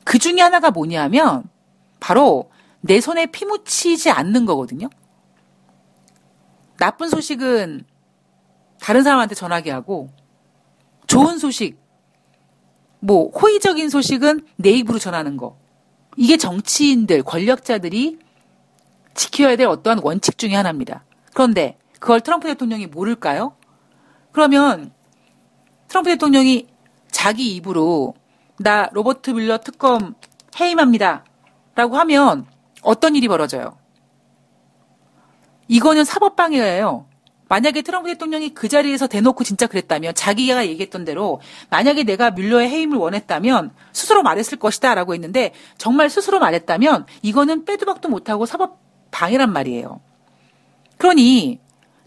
그 0.06 0.18
중에 0.20 0.39
하나가 0.39 0.72
뭐냐면 0.72 1.44
바로 2.00 2.50
내 2.80 3.02
손에 3.02 3.26
피 3.26 3.44
묻히지 3.44 4.10
않는 4.10 4.46
거거든요. 4.46 4.89
나쁜 6.78 7.10
소식은 7.10 7.84
다른 8.80 9.04
사람한테 9.04 9.36
전하게 9.36 9.72
하고 9.72 10.10
좋은 11.08 11.39
소식 11.39 11.78
뭐 13.02 13.30
호의적인 13.32 13.89
소식은 13.89 14.48
내 14.56 14.70
입으로 14.72 14.98
전하는 14.98 15.36
거. 15.36 15.58
이게 16.15 16.38
정치인들, 16.38 17.24
권력자들이 17.24 18.20
지켜야 19.19 19.58
될 19.58 19.67
어떠한 19.67 19.99
원칙 20.01 20.38
중의 20.38 20.55
하나입니다. 20.55 21.03
그런데 21.34 21.77
그걸 21.99 22.21
트럼프 22.21 22.47
대통령이 22.47 22.88
모를까요? 22.88 23.58
그러면 24.32 24.93
트럼프 25.89 26.10
대통령이 26.10 26.67
자기 27.12 27.53
입으로 27.55 28.13
나 28.60 28.89
로버트 28.93 29.32
밀러 29.32 29.58
특검 29.58 30.15
해임합니다. 30.58 31.25
라고 31.75 31.97
하면 31.97 32.45
어떤 32.82 33.15
일이 33.15 33.27
벌어져요? 33.27 33.77
이거는 35.67 36.05
사법방해예요. 36.05 37.05
만약에 37.49 37.82
트럼프 37.82 38.08
대통령이 38.10 38.53
그 38.53 38.69
자리에서 38.69 39.08
대놓고 39.08 39.43
진짜 39.43 39.67
그랬다면 39.67 40.13
자기가 40.15 40.65
얘기했던 40.67 41.03
대로 41.03 41.41
만약에 41.69 42.03
내가 42.03 42.32
뮬러의 42.32 42.69
해임을 42.69 42.97
원했다면 42.97 43.71
스스로 43.91 44.23
말했을 44.23 44.58
것이다 44.60 44.95
라고 44.95 45.13
했는데 45.13 45.53
정말 45.77 46.10
스스로 46.10 46.39
말했다면 46.39 47.05
이거는 47.21 47.65
빼도 47.65 47.86
박도 47.86 48.08
못하고 48.08 48.45
사법 48.45 48.88
방해란 49.12 49.52
말이에요. 49.54 50.00
그러니 50.98 51.60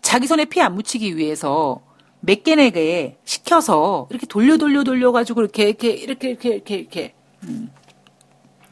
자기 0.03 0.27
손에 0.27 0.45
피 0.47 0.61
안 0.61 0.75
묻히기 0.75 1.17
위해서 1.17 1.81
맥겐에게 2.21 3.19
시켜서 3.25 4.07
이렇게 4.11 4.27
돌려 4.27 4.57
돌려 4.57 4.85
돌려 4.85 5.13
가지고 5.13 5.41
이렇게 5.43 5.65
이렇게 5.65 5.91
이렇게 5.91 6.29
이렇게 6.31 6.49
이렇게 6.51 6.75
이렇게 6.77 7.15
음. 7.45 7.71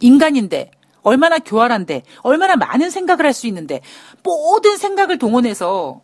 인간인데 0.01 0.71
얼마나 1.03 1.39
교활한데 1.39 2.03
얼마나 2.23 2.57
많은 2.57 2.91
생각을 2.91 3.25
할 3.27 3.33
수 3.33 3.47
있는데 3.47 3.81
모든 4.23 4.77
생각을 4.77 5.19
동원해서 5.19 6.01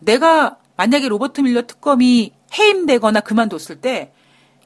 내가 0.00 0.58
만약에 0.76 1.08
로버트 1.08 1.42
밀러 1.42 1.66
특검이 1.66 2.32
해임되거나 2.58 3.20
그만뒀을 3.20 3.80
때, 3.82 4.12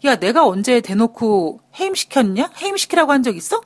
야, 0.04 0.16
내가 0.16 0.46
언제 0.46 0.80
대놓고 0.80 1.60
해임시켰냐? 1.78 2.50
해임시키라고 2.62 3.10
한 3.12 3.22
적 3.24 3.36
있어? 3.36 3.60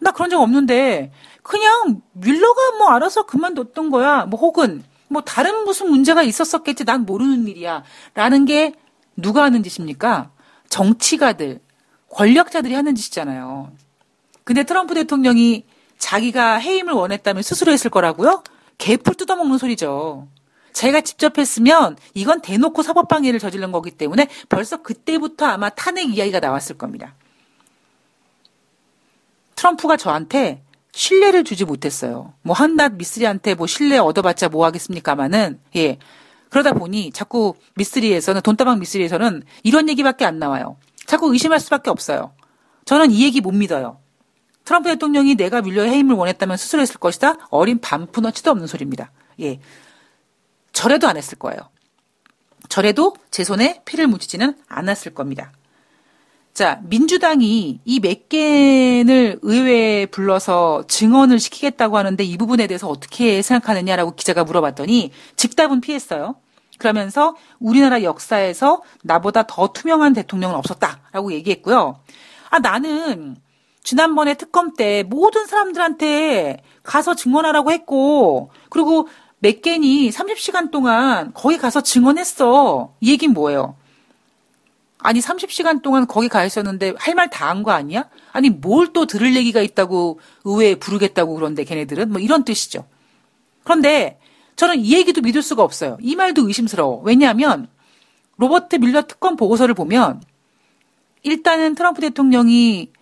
나 0.00 0.10
그런 0.10 0.30
적 0.30 0.40
없는데 0.40 1.12
그냥 1.42 2.02
뮬러가 2.12 2.78
뭐 2.78 2.88
알아서 2.88 3.26
그만뒀던 3.26 3.90
거야. 3.90 4.24
뭐 4.24 4.40
혹은 4.40 4.82
뭐 5.08 5.22
다른 5.22 5.64
무슨 5.64 5.90
문제가 5.90 6.22
있었었겠지. 6.22 6.84
난 6.84 7.04
모르는 7.04 7.46
일이야. 7.46 7.82
라는 8.14 8.44
게 8.44 8.74
누가 9.16 9.42
하는 9.42 9.62
짓입니까? 9.62 10.30
정치가들, 10.68 11.60
권력자들이 12.10 12.74
하는 12.74 12.94
짓이잖아요. 12.94 13.72
근데 14.44 14.64
트럼프 14.64 14.94
대통령이 14.94 15.64
자기가 15.98 16.56
해임을 16.56 16.94
원했다면 16.94 17.42
스스로 17.42 17.72
했을 17.72 17.90
거라고요? 17.90 18.42
개풀 18.78 19.14
뜯어먹는 19.14 19.58
소리죠. 19.58 20.28
자기가 20.72 21.02
직접 21.02 21.38
했으면 21.38 21.96
이건 22.14 22.40
대놓고 22.40 22.82
사법방해를 22.82 23.38
저지른 23.38 23.72
거기 23.72 23.90
때문에 23.90 24.28
벌써 24.48 24.78
그때부터 24.78 25.44
아마 25.44 25.68
탄핵 25.68 26.16
이야기가 26.16 26.40
나왔을 26.40 26.78
겁니다. 26.78 27.14
트럼프가 29.60 29.98
저한테 29.98 30.62
신뢰를 30.92 31.44
주지 31.44 31.66
못했어요. 31.66 32.32
뭐 32.40 32.56
한낱 32.56 32.94
미스리한테 32.94 33.54
뭐 33.54 33.66
신뢰 33.66 33.98
얻어봤자 33.98 34.48
뭐 34.48 34.64
하겠습니까마는 34.64 35.60
예 35.76 35.98
그러다 36.48 36.72
보니 36.72 37.12
자꾸 37.12 37.54
미스리에서는 37.74 38.40
돈다방 38.40 38.78
미스리에서는 38.78 39.42
이런 39.62 39.90
얘기밖에 39.90 40.24
안 40.24 40.38
나와요. 40.38 40.78
자꾸 41.04 41.30
의심할 41.30 41.60
수밖에 41.60 41.90
없어요. 41.90 42.32
저는 42.86 43.10
이 43.10 43.22
얘기 43.22 43.42
못 43.42 43.50
믿어요. 43.52 43.98
트럼프 44.64 44.88
대통령이 44.88 45.34
내가 45.34 45.60
밀려 45.60 45.82
해임을 45.82 46.16
원했다면 46.16 46.56
스스로 46.56 46.80
했을 46.80 46.96
것이다. 46.96 47.34
어린 47.50 47.80
반푼어치도 47.80 48.50
없는 48.50 48.66
소리입니다. 48.66 49.12
예. 49.40 49.60
절에도 50.72 51.06
안 51.06 51.18
했을 51.18 51.38
거예요. 51.38 51.60
절에도 52.70 53.14
제 53.30 53.44
손에 53.44 53.82
피를 53.84 54.06
묻히지는 54.06 54.56
않았을 54.68 55.12
겁니다. 55.12 55.52
자, 56.52 56.80
민주당이 56.84 57.80
이 57.84 58.00
맥겐을 58.00 59.38
의회에 59.42 60.06
불러서 60.06 60.84
증언을 60.88 61.38
시키겠다고 61.38 61.96
하는데 61.96 62.22
이 62.22 62.36
부분에 62.36 62.66
대해서 62.66 62.88
어떻게 62.88 63.40
생각하느냐라고 63.40 64.14
기자가 64.14 64.44
물어봤더니 64.44 65.12
즉답은 65.36 65.80
피했어요. 65.80 66.36
그러면서 66.78 67.36
우리나라 67.58 68.02
역사에서 68.02 68.82
나보다 69.02 69.46
더 69.46 69.68
투명한 69.68 70.12
대통령은 70.14 70.56
없었다라고 70.56 71.32
얘기했고요. 71.32 72.00
아, 72.50 72.58
나는 72.58 73.36
지난번에 73.82 74.34
특검 74.34 74.74
때 74.74 75.04
모든 75.04 75.46
사람들한테 75.46 76.62
가서 76.82 77.14
증언하라고 77.14 77.70
했고, 77.70 78.50
그리고 78.70 79.08
맥겐이 79.38 80.10
30시간 80.10 80.70
동안 80.70 81.32
거기 81.34 81.56
가서 81.56 81.80
증언했어. 81.80 82.94
이 83.00 83.12
얘기는 83.12 83.32
뭐예요? 83.32 83.76
아니 85.02 85.20
30시간 85.20 85.82
동안 85.82 86.06
거기 86.06 86.28
가 86.28 86.44
있었는데 86.44 86.94
할 86.98 87.14
말 87.14 87.28
다 87.30 87.46
한 87.48 87.62
거 87.62 87.70
아니야? 87.72 88.08
아니 88.32 88.50
뭘 88.50 88.92
또 88.92 89.06
들을 89.06 89.34
얘기가 89.36 89.60
있다고 89.60 90.20
의회에 90.44 90.74
부르겠다고 90.76 91.34
그런데 91.34 91.64
걔네들은 91.64 92.10
뭐 92.12 92.20
이런 92.20 92.44
뜻이죠. 92.44 92.86
그런데 93.64 94.18
저는 94.56 94.80
이 94.80 94.92
얘기도 94.94 95.20
믿을 95.22 95.42
수가 95.42 95.62
없어요. 95.62 95.96
이 96.00 96.16
말도 96.16 96.46
의심스러워. 96.46 97.02
왜냐하면 97.04 97.68
로버트 98.36 98.76
밀러 98.76 99.02
특검 99.06 99.36
보고서를 99.36 99.74
보면 99.74 100.22
일단은 101.22 101.74
트럼프 101.74 102.00
대통령이 102.00 102.92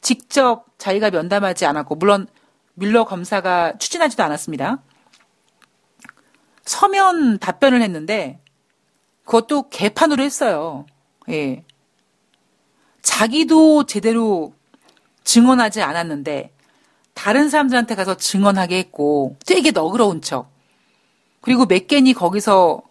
직접 0.00 0.66
자기가 0.78 1.10
면담하지 1.10 1.64
않았고 1.66 1.94
물론 1.96 2.26
밀러 2.74 3.04
검사가 3.04 3.78
추진하지도 3.78 4.22
않았습니다. 4.22 4.82
서면 6.64 7.38
답변을 7.38 7.80
했는데 7.82 8.40
그것도 9.24 9.68
개판으로 9.70 10.22
했어요. 10.22 10.86
예. 11.30 11.64
자기도 13.02 13.86
제대로 13.86 14.52
증언하지 15.24 15.82
않았는데 15.82 16.52
다른 17.14 17.48
사람들한테 17.48 17.94
가서 17.94 18.16
증언하게 18.16 18.78
했고 18.78 19.36
되게 19.46 19.70
너그러운 19.70 20.20
척. 20.20 20.50
그리고 21.40 21.64
맥겐이 21.66 22.12
거기서 22.14 22.82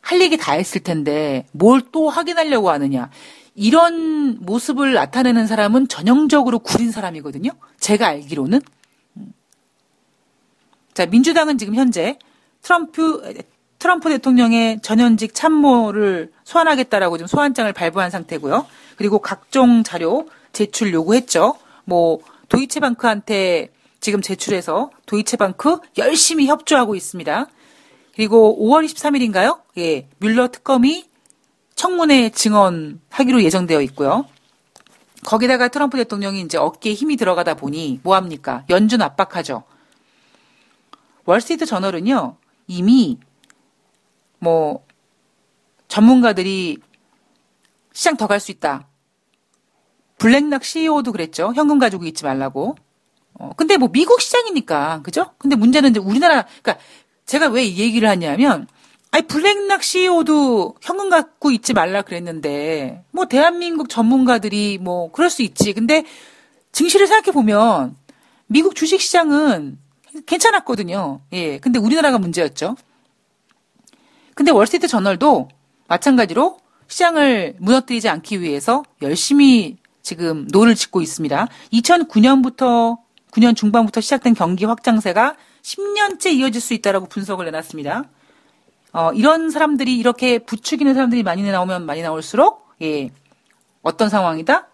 할 0.00 0.20
얘기 0.20 0.36
다 0.36 0.52
했을 0.52 0.82
텐데 0.82 1.46
뭘 1.52 1.80
또 1.92 2.08
확인하려고 2.08 2.70
하느냐. 2.70 3.10
이런 3.54 4.38
모습을 4.40 4.94
나타내는 4.94 5.46
사람은 5.46 5.88
전형적으로 5.88 6.60
구린 6.60 6.92
사람이거든요. 6.92 7.50
제가 7.80 8.06
알기로는. 8.08 8.60
자, 10.94 11.06
민주당은 11.06 11.58
지금 11.58 11.74
현재 11.74 12.18
트럼프 12.62 13.42
트럼프 13.78 14.08
대통령의 14.08 14.80
전현직 14.80 15.34
참모를 15.34 16.32
소환하겠다라고 16.44 17.16
지금 17.16 17.26
소환장을 17.28 17.72
발부한 17.72 18.10
상태고요. 18.10 18.66
그리고 18.96 19.20
각종 19.20 19.84
자료 19.84 20.28
제출 20.52 20.92
요구했죠. 20.92 21.56
뭐 21.84 22.18
도이체방크한테 22.48 23.70
지금 24.00 24.20
제출해서 24.20 24.90
도이체방크 25.06 25.78
열심히 25.98 26.46
협조하고 26.46 26.94
있습니다. 26.94 27.46
그리고 28.14 28.58
5월 28.60 28.84
23일인가요? 28.84 29.60
예, 29.78 30.08
뮬러 30.18 30.48
특검이 30.48 31.08
청문회 31.76 32.30
증언하기로 32.30 33.44
예정되어 33.44 33.80
있고요. 33.82 34.24
거기다가 35.24 35.68
트럼프 35.68 35.96
대통령이 35.98 36.40
이제 36.40 36.58
어깨에 36.58 36.94
힘이 36.94 37.16
들어가다 37.16 37.54
보니 37.54 38.00
뭐 38.02 38.16
합니까? 38.16 38.64
연준 38.70 39.02
압박하죠. 39.02 39.62
월스트리트 41.26 41.66
저널은요. 41.66 42.36
이미 42.66 43.18
뭐 44.38 44.84
전문가들이 45.88 46.78
시장 47.92 48.16
더 48.16 48.26
갈 48.26 48.40
수 48.40 48.50
있다. 48.50 48.86
블랙락 50.18 50.64
CEO도 50.64 51.12
그랬죠. 51.12 51.52
현금 51.54 51.78
가지고 51.78 52.04
있지 52.04 52.24
말라고. 52.24 52.76
어, 53.34 53.50
근데 53.56 53.76
뭐 53.76 53.88
미국 53.92 54.20
시장이니까, 54.20 55.00
그죠? 55.02 55.30
근데 55.38 55.54
문제는 55.56 55.90
이제 55.90 56.00
우리나라, 56.00 56.44
그러니까 56.62 56.78
제가 57.26 57.48
왜 57.48 57.64
이 57.64 57.78
얘기를 57.78 58.08
하냐면, 58.08 58.66
아니 59.12 59.26
블랙락 59.26 59.82
CEO도 59.84 60.74
현금 60.82 61.08
갖고 61.08 61.50
있지 61.52 61.72
말라 61.72 62.02
그랬는데, 62.02 63.04
뭐 63.12 63.26
대한민국 63.26 63.88
전문가들이 63.88 64.78
뭐 64.78 65.10
그럴 65.12 65.30
수 65.30 65.42
있지. 65.42 65.72
근데 65.72 66.04
증시를 66.72 67.06
생각해 67.06 67.32
보면 67.32 67.96
미국 68.46 68.74
주식 68.74 69.00
시장은 69.00 69.78
괜찮았거든요. 70.26 71.20
예. 71.32 71.58
근데 71.58 71.78
우리나라가 71.78 72.18
문제였죠. 72.18 72.76
근데 74.38 74.52
월스트리트 74.52 74.86
저널도 74.86 75.48
마찬가지로 75.88 76.60
시장을 76.86 77.56
무너뜨리지 77.58 78.08
않기 78.08 78.40
위해서 78.40 78.84
열심히 79.02 79.78
지금 80.00 80.46
노를 80.52 80.76
젓고 80.76 81.02
있습니다. 81.02 81.48
2009년부터 81.72 82.98
9년 83.32 83.56
중반부터 83.56 84.00
시작된 84.00 84.34
경기 84.34 84.64
확장세가 84.64 85.34
10년째 85.62 86.34
이어질 86.34 86.60
수 86.60 86.72
있다라고 86.72 87.06
분석을 87.06 87.46
내놨습니다. 87.46 88.04
어, 88.92 89.12
이런 89.12 89.50
사람들이 89.50 89.98
이렇게 89.98 90.38
부추기는 90.38 90.94
사람들이 90.94 91.24
많이 91.24 91.42
나오면 91.42 91.84
많이 91.84 92.02
나올수록 92.02 92.64
예, 92.80 93.10
어떤 93.82 94.08
상황이다? 94.08 94.68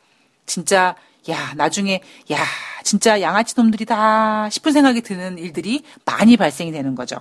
진짜 0.44 0.94
야 1.31 1.55
나중에 1.57 2.03
야 2.31 2.37
진짜 2.83 3.18
양아치 3.18 3.55
놈들이다 3.57 4.50
싶은 4.50 4.72
생각이 4.72 5.00
드는 5.00 5.38
일들이 5.38 5.85
많이 6.05 6.37
발생이 6.37 6.70
되는 6.70 6.94
거죠. 6.94 7.16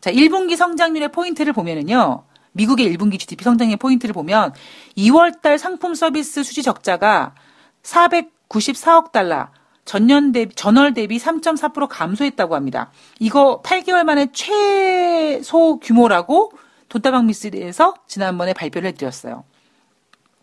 자, 0.00 0.12
1분기 0.12 0.56
성장률의 0.56 1.12
포인트를 1.12 1.52
보면은요. 1.52 2.24
미국의 2.52 2.96
1분기 2.96 3.18
GDP 3.18 3.44
성장의 3.44 3.76
포인트를 3.76 4.12
보면 4.12 4.52
2월 4.96 5.40
달 5.40 5.58
상품 5.58 5.94
서비스 5.94 6.42
수지 6.42 6.62
적자가 6.62 7.34
494억 7.82 9.12
달러, 9.12 9.48
전년 9.84 10.32
대비, 10.32 10.54
전월 10.54 10.94
대비 10.94 11.18
3.4% 11.18 11.88
감소했다고 11.88 12.54
합니다. 12.54 12.90
이거 13.20 13.62
8개월 13.64 14.04
만에 14.04 14.28
최소 14.32 15.78
규모라고 15.78 16.52
돈다방 16.88 17.26
미스에서 17.26 17.94
지난번에 18.06 18.52
발표를 18.54 18.88
해드렸어요. 18.88 19.44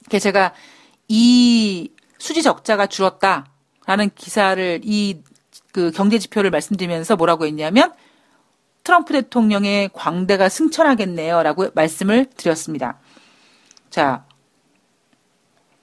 그래서 0.07 0.23
제가 0.23 0.53
이 1.07 1.91
수지 2.17 2.43
적자가 2.43 2.87
줄었다라는 2.87 4.11
기사를 4.15 4.81
이 4.83 5.21
그 5.75 5.91
경제 5.91 6.17
지표를 6.19 6.51
말씀드리면서 6.51 7.17
뭐라고 7.17 7.45
했냐면 7.45 7.91
트럼프 8.85 9.13
대통령의 9.13 9.89
광대가 9.93 10.47
승천하겠네요. 10.47 11.41
라고 11.41 11.69
말씀을 11.73 12.27
드렸습니다. 12.37 12.99
자, 13.89 14.25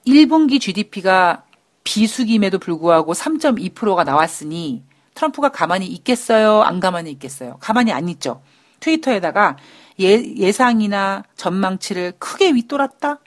1분기 0.07 0.59
GDP가 0.59 1.43
비수기임에도 1.83 2.59
불구하고 2.59 3.13
3.2%가 3.13 4.05
나왔으니 4.05 4.83
트럼프가 5.15 5.49
가만히 5.49 5.85
있겠어요? 5.87 6.61
안 6.61 6.79
가만히 6.79 7.11
있겠어요? 7.11 7.57
가만히 7.59 7.91
안 7.91 8.07
있죠. 8.07 8.41
트위터에다가 8.79 9.57
예, 9.99 10.51
상이나 10.53 11.23
전망치를 11.35 12.13
크게 12.19 12.51
윗돌았다? 12.53 13.19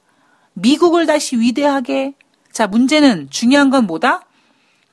미국을 0.54 1.04
다시 1.04 1.38
위대하게? 1.38 2.14
자, 2.50 2.66
문제는 2.66 3.28
중요한 3.28 3.68
건 3.68 3.86
뭐다? 3.86 4.22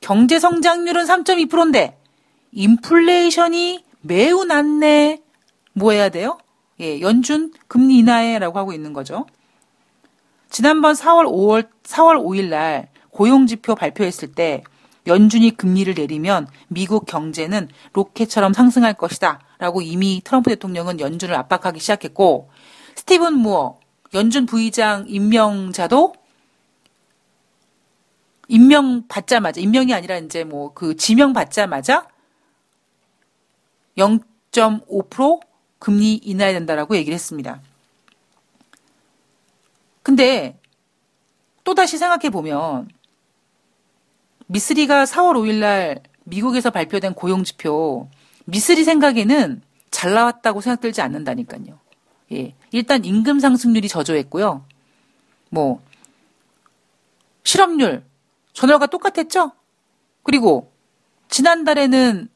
경제 0.02 0.38
성장률은 0.38 1.06
3.2%인데 1.06 1.98
인플레이션이 2.52 3.82
매우 4.04 4.44
낮네. 4.44 5.22
뭐 5.72 5.92
해야 5.92 6.10
돼요? 6.10 6.38
예, 6.80 7.00
연준 7.00 7.52
금리 7.68 7.98
인하해라고 7.98 8.58
하고 8.58 8.72
있는 8.72 8.92
거죠. 8.92 9.26
지난번 10.50 10.94
4월 10.94 11.24
5월 11.26 11.68
4월 11.82 12.22
5일 12.22 12.48
날 12.48 12.88
고용 13.10 13.46
지표 13.46 13.74
발표했을 13.74 14.32
때 14.32 14.62
연준이 15.06 15.50
금리를 15.50 15.94
내리면 15.94 16.46
미국 16.68 17.06
경제는 17.06 17.68
로켓처럼 17.92 18.52
상승할 18.52 18.94
것이다. 18.94 19.40
라고 19.58 19.80
이미 19.82 20.20
트럼프 20.22 20.50
대통령은 20.50 21.00
연준을 21.00 21.34
압박하기 21.34 21.80
시작했고, 21.80 22.50
스티븐 22.96 23.34
무어, 23.34 23.78
연준 24.14 24.46
부의장 24.46 25.06
임명자도 25.08 26.14
임명 28.48 29.06
받자마자, 29.08 29.60
임명이 29.60 29.92
아니라 29.94 30.18
이제 30.18 30.44
뭐 30.44 30.72
그 30.74 30.96
지명 30.96 31.32
받자마자 31.32 32.06
0.5% 33.96 35.40
금리 35.78 36.14
인하해야 36.14 36.54
된다라고 36.54 36.96
얘기를 36.96 37.14
했습니다. 37.14 37.60
근데 40.02 40.58
또다시 41.64 41.98
생각해 41.98 42.30
보면 42.30 42.88
미스리가 44.46 45.04
4월 45.04 45.34
5일 45.34 45.60
날 45.60 46.02
미국에서 46.24 46.70
발표된 46.70 47.14
고용 47.14 47.44
지표 47.44 48.08
미스리 48.44 48.84
생각에는 48.84 49.62
잘 49.90 50.12
나왔다고 50.12 50.60
생각들지 50.60 51.00
않는다니까요. 51.00 51.78
예. 52.32 52.54
일단 52.72 53.04
임금 53.04 53.40
상승률이 53.40 53.88
저조했고요. 53.88 54.64
뭐 55.50 55.82
실업률 57.44 58.04
전월과 58.52 58.86
똑같았죠? 58.86 59.52
그리고 60.22 60.72
지난달에는 61.28 62.28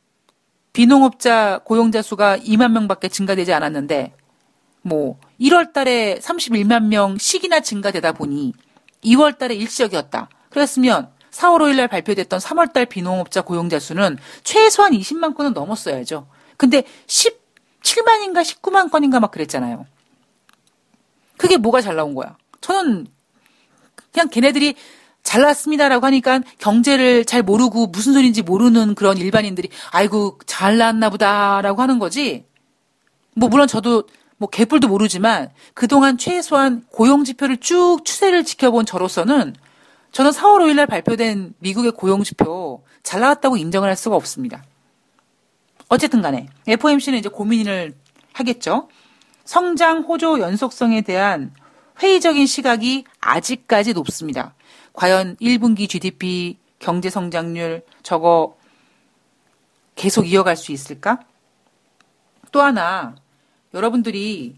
비농업자 0.79 1.59
고용자 1.65 2.03
수가 2.03 2.39
2만 2.39 2.71
명밖에 2.71 3.09
증가되지 3.09 3.53
않았는데 3.53 4.15
뭐 4.83 5.19
1월 5.41 5.73
달에 5.73 6.21
31만 6.21 6.85
명씩이나 6.85 7.59
증가되다 7.59 8.13
보니 8.13 8.53
2월 9.03 9.37
달에 9.37 9.57
일시적이었다. 9.57 10.29
그랬으면 10.51 11.11
4월 11.33 11.63
5일 11.63 11.79
날 11.79 11.89
발표됐던 11.89 12.39
3월 12.39 12.73
달 12.73 12.87
비농업자 12.87 13.41
고용자 13.41 13.81
수는 13.81 14.19
최소한 14.45 14.93
20만 14.93 15.35
건은 15.35 15.53
넘었어야죠. 15.53 16.29
근데 16.57 16.85
17만인가 17.09 18.45
19만 18.45 18.93
건인가 18.93 19.19
막 19.19 19.33
그랬잖아요. 19.33 19.85
그게 21.37 21.57
뭐가 21.57 21.81
잘 21.81 21.97
나온 21.97 22.15
거야? 22.15 22.37
저는 22.61 23.09
그냥 24.13 24.29
걔네들이 24.29 24.77
잘 25.29 25.43
나왔습니다라고 25.43 26.07
하니까 26.07 26.41
경제를 26.59 27.27
잘 27.27 27.43
모르고 27.43 27.89
무슨 27.89 28.15
소리인지 28.15 28.41
모르는 28.41 28.95
그런 28.95 29.19
일반인들이 29.19 29.69
아이고 29.91 30.39
잘 30.47 30.79
나왔나 30.79 31.11
보다라고 31.11 31.83
하는 31.83 31.99
거지. 31.99 32.47
뭐 33.37 33.51
물론 33.51 33.69
저도 33.69 34.05
뭐 34.39 34.49
개뿔도 34.49 34.89
모르지만 34.89 35.51
그동안 35.75 36.17
최소한 36.17 36.83
고용 36.91 37.25
지표를 37.25 37.59
쭉 37.59 37.99
추세를 38.07 38.43
지켜본 38.43 38.87
저로서는 38.87 39.55
저는 40.13 40.31
4월 40.31 40.63
5일 40.63 40.77
날 40.77 40.87
발표된 40.87 41.53
미국의 41.59 41.93
고용 41.93 42.23
지표 42.23 42.83
잘 43.03 43.21
나왔다고 43.21 43.59
인정을 43.59 43.87
할 43.87 43.97
수가 43.97 44.17
없습니다. 44.17 44.65
어쨌든 45.91 46.23
간에 46.23 46.49
FOMC는 46.67 47.19
이제 47.19 47.29
고민을 47.29 47.93
하겠죠. 48.33 48.89
성장 49.45 50.05
호조 50.05 50.41
연속성에 50.41 51.03
대한 51.03 51.53
회의적인 52.03 52.47
시각이 52.47 53.05
아직까지 53.21 53.93
높습니다. 53.93 54.55
과연 54.99 55.37
1분기 55.37 55.89
GDP 55.89 56.59
경제 56.81 57.09
성장률 57.09 57.83
저거 58.03 58.57
계속 59.95 60.27
이어갈 60.27 60.57
수 60.57 60.73
있을까? 60.73 61.21
또 62.51 62.63
하나 62.63 63.15
여러분들이 63.75 64.57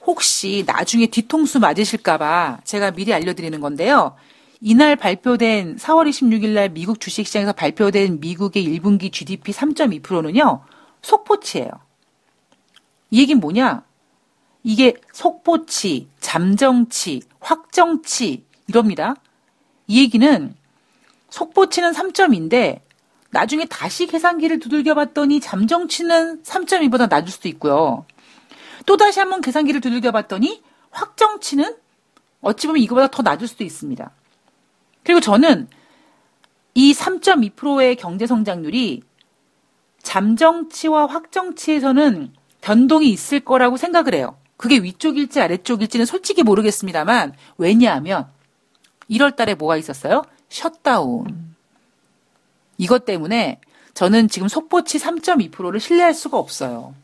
혹시 0.00 0.64
나중에 0.66 1.08
뒤통수 1.08 1.60
맞으실까봐 1.60 2.60
제가 2.64 2.92
미리 2.92 3.12
알려드리는 3.12 3.60
건데요. 3.60 4.16
이날 4.62 4.96
발표된 4.96 5.76
4월 5.76 6.08
26일 6.08 6.54
날 6.54 6.70
미국 6.70 6.98
주식시장에서 6.98 7.52
발표된 7.52 8.20
미국의 8.20 8.64
1분기 8.64 9.12
GDP 9.12 9.52
3.2%는요, 9.52 10.62
속포치예요. 11.02 11.70
이 13.10 13.20
얘기는 13.20 13.38
뭐냐? 13.38 13.84
이게 14.62 14.94
속포치, 15.12 16.08
잠정치, 16.18 17.20
확정치, 17.40 18.46
이럽니다. 18.68 19.16
이 19.86 20.00
얘기는 20.00 20.54
속보치는 21.30 21.92
3점인데 21.92 22.80
나중에 23.30 23.66
다시 23.66 24.06
계산기를 24.06 24.60
두들겨 24.60 24.94
봤더니 24.94 25.40
잠정치는 25.40 26.42
3.2보다 26.42 27.08
낮을 27.08 27.28
수도 27.28 27.48
있고요. 27.48 28.06
또 28.86 28.96
다시 28.96 29.20
한번 29.20 29.40
계산기를 29.40 29.80
두들겨 29.80 30.12
봤더니 30.12 30.62
확정치는 30.90 31.76
어찌 32.40 32.66
보면 32.66 32.82
이거보다 32.82 33.08
더 33.08 33.22
낮을 33.22 33.48
수도 33.48 33.64
있습니다. 33.64 34.10
그리고 35.02 35.20
저는 35.20 35.68
이 36.74 36.92
3.2%의 36.92 37.96
경제 37.96 38.26
성장률이 38.26 39.02
잠정치와 40.02 41.06
확정치에서는 41.06 42.32
변동이 42.60 43.10
있을 43.10 43.40
거라고 43.40 43.76
생각을 43.76 44.14
해요. 44.14 44.36
그게 44.56 44.78
위쪽일지 44.78 45.40
아래쪽일지는 45.40 46.06
솔직히 46.06 46.42
모르겠습니다만 46.42 47.34
왜냐하면 47.58 48.28
1월 49.10 49.36
달에 49.36 49.54
뭐가 49.54 49.76
있었어요? 49.76 50.22
셧다운. 50.48 51.54
이것 52.78 53.04
때문에 53.04 53.60
저는 53.94 54.28
지금 54.28 54.48
속보치 54.48 54.98
3.2%를 54.98 55.80
신뢰할 55.80 56.12
수가 56.12 56.38
없어요. 56.38 56.94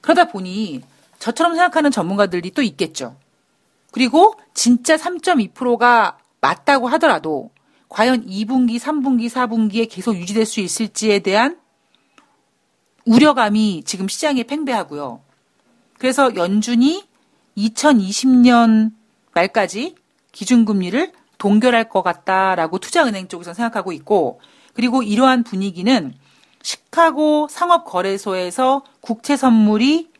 그러다 0.00 0.26
보니 0.26 0.82
저처럼 1.18 1.54
생각하는 1.54 1.90
전문가들이 1.90 2.50
또 2.52 2.62
있겠죠. 2.62 3.16
그리고 3.90 4.34
진짜 4.54 4.96
3.2%가 4.96 6.18
맞다고 6.40 6.88
하더라도 6.88 7.50
과연 7.88 8.26
2분기, 8.26 8.78
3분기, 8.78 9.30
4분기에 9.30 9.88
계속 9.90 10.14
유지될 10.16 10.44
수 10.44 10.60
있을지에 10.60 11.20
대한 11.20 11.58
우려감이 13.06 13.84
지금 13.86 14.06
시장에 14.08 14.42
팽배하고요. 14.42 15.22
그래서 15.98 16.34
연준이 16.36 17.08
2020년 17.56 18.92
말까지 19.38 19.94
기준금리를 20.32 21.12
동결할 21.38 21.88
것 21.88 22.02
같다라고 22.02 22.78
투자은행 22.78 23.28
쪽에서 23.28 23.54
생각하고 23.54 23.92
있고 23.92 24.40
그리고 24.74 25.02
이러한 25.02 25.44
분위기는 25.44 26.14
시카고 26.62 27.46
상업거래소에서 27.48 28.84
국채 29.00 29.36
선물이 29.36 30.10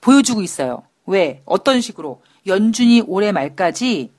보여주고 0.00 0.42
있어요. 0.42 0.82
왜? 1.06 1.42
어떤 1.44 1.80
식으로? 1.80 2.22
연준이 2.46 3.02
올해 3.06 3.32
말까지 3.32 4.10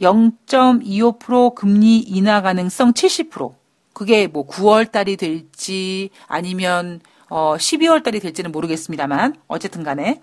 0.25% 0.00 1.54
금리 1.54 1.98
인하 1.98 2.40
가능성 2.40 2.92
70%. 2.92 3.54
그게 3.92 4.28
뭐 4.28 4.46
9월 4.46 4.90
달이 4.90 5.16
될지 5.16 6.10
아니면 6.28 7.00
어 7.28 7.56
12월 7.56 8.04
달이 8.04 8.20
될지는 8.20 8.52
모르겠습니다만 8.52 9.34
어쨌든 9.48 9.82
간에 9.82 10.22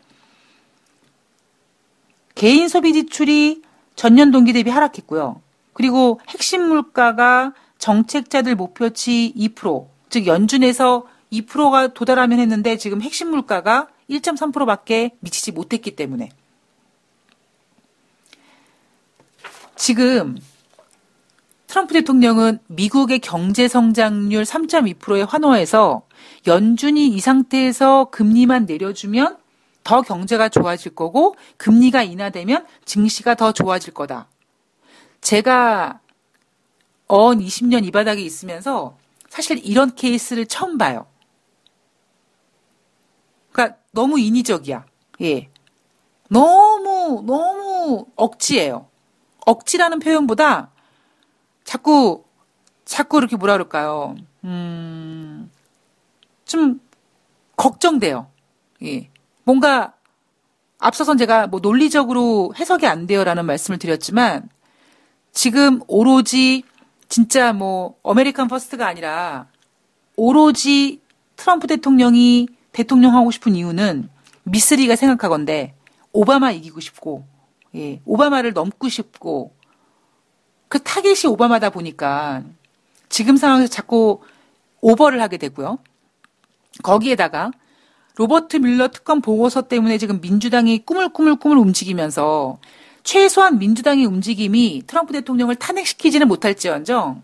개인 2.36 2.68
소비 2.68 2.94
지출이 2.94 3.64
전년 3.96 4.32
동기 4.32 4.54
대비 4.54 4.70
하락했고요. 4.70 5.42
그리고 5.74 6.20
핵심 6.30 6.68
물가가 6.68 7.54
정책자들 7.78 8.56
목표치 8.56 9.34
2%, 9.38 9.88
즉 10.10 10.28
연준에서 10.28 11.08
2%가 11.32 11.88
도달하면 11.88 12.40
했는데 12.40 12.78
지금 12.78 13.02
핵심 13.02 13.30
물가가 13.30 13.88
1.3%밖에 14.10 15.12
미치지 15.20 15.52
못했기 15.52 15.96
때문에 15.96 16.30
지금 19.76 20.38
트럼프 21.68 21.94
대통령은 21.94 22.60
미국의 22.68 23.20
경제 23.20 23.68
성장률 23.68 24.44
3.2%에 24.44 25.24
환호해서 25.24 26.04
연준이 26.48 27.08
이 27.08 27.20
상태에서 27.20 28.06
금리만 28.12 28.66
내려주면 28.66 29.38
더 29.86 30.02
경제가 30.02 30.50
좋아질 30.50 30.96
거고 30.96 31.36
금리가 31.58 32.04
인하되면 32.04 32.66
증시가 32.84 33.36
더 33.36 33.54
좋아질 33.54 33.94
거다. 33.94 34.28
제가 35.22 36.02
언 37.08 37.40
20년 37.40 37.86
이 37.86 37.92
바닥에 37.92 38.22
있으면서 38.22 38.98
사실 39.30 39.64
이런 39.64 39.94
케이스를 39.94 40.48
처음 40.48 40.80
봐요. 40.80 41.06
그러니까 43.52 43.78
너무 43.92 44.20
인위적이야. 44.20 44.86
예. 45.22 45.50
너무 46.30 47.24
너무 47.24 48.08
억지예요. 48.16 48.90
억지라는 49.46 50.00
표현보다 50.00 50.72
자꾸 51.64 52.26
자꾸 52.86 53.20
이렇게 53.20 53.36
뭐라 53.36 53.54
그럴까요? 53.54 54.16
음. 54.46 55.52
좀 56.46 56.82
걱정돼요. 57.56 58.32
예. 58.82 59.12
뭔가 59.46 59.94
앞서선 60.80 61.18
제가 61.18 61.48
뭐 61.48 61.60
논리적으로 61.62 62.54
해석이 62.58 62.86
안 62.86 63.08
돼요라는 63.08 63.46
말씀을 63.46 63.80
드렸지만 63.80 64.50
지금 65.32 65.82
오로지 65.88 66.64
진짜 67.08 67.54
뭐 67.54 67.98
American 68.04 68.48
first가 68.48 68.88
아니라 68.88 69.48
오로지 70.16 71.02
트럼프 71.36 71.68
대통령이 71.68 72.48
대통령 72.72 73.16
하고 73.16 73.32
싶은 73.32 73.56
이유는 73.56 74.10
미스리가 74.44 74.96
생각하건데 74.96 75.76
오바마 76.12 76.52
이기고 76.52 76.80
싶고 76.80 77.26
예, 77.76 78.02
오바마를 78.06 78.54
넘고 78.54 78.90
싶고 78.90 79.54
그 80.68 80.82
타겟이 80.82 81.28
오바마다 81.32 81.70
보니까 81.70 82.44
지금 83.10 83.38
상황에서 83.38 83.68
자꾸 83.68 84.22
오버를 84.82 85.22
하게 85.22 85.38
되고요. 85.38 85.78
거기에다가 86.84 87.52
로버트 88.16 88.58
밀러 88.58 88.88
특검 88.90 89.22
보고서 89.22 89.64
때문에 89.64 89.98
지금 89.98 90.22
민주당이 90.22 90.86
꾸물꾸물꾸물 90.86 91.58
움직이면서 91.58 92.60
최소한 93.04 93.60
민주당의 93.60 94.06
움직임이 94.06 94.82
트럼프 94.88 95.14
대통령을 95.14 95.56
탄핵시키지는 95.56 96.28
못할지언정 96.28 97.22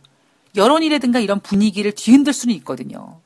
여론이라든가 0.56 1.20
이런 1.20 1.40
분위기를 1.40 1.94
뒤흔들 1.94 2.34
수는 2.34 2.54
있거든요. 2.56 3.20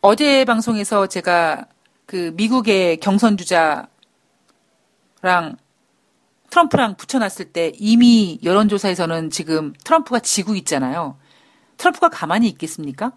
어제 0.00 0.44
방송에서 0.44 1.06
제가 1.06 1.66
그 2.06 2.32
미국의 2.36 2.98
경선 2.98 3.36
주자랑 3.36 3.86
트럼프랑 6.50 6.96
붙여놨을 6.96 7.52
때 7.52 7.72
이미 7.78 8.38
여론조사에서는 8.42 9.30
지금 9.30 9.72
트럼프가 9.84 10.20
지고 10.20 10.54
있잖아요. 10.54 11.16
트럼프가 11.78 12.10
가만히 12.10 12.48
있겠습니까? 12.48 13.12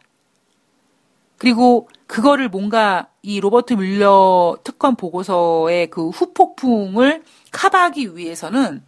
그리고 1.38 1.90
그거를 2.08 2.50
뭔가 2.50 3.08
이 3.22 3.40
로버트 3.40 3.74
밀러 3.74 4.58
특검 4.64 4.96
보고서의 4.96 5.90
그 5.90 6.10
후폭풍을 6.10 7.24
커버하기 7.52 8.16
위해서는 8.16 8.84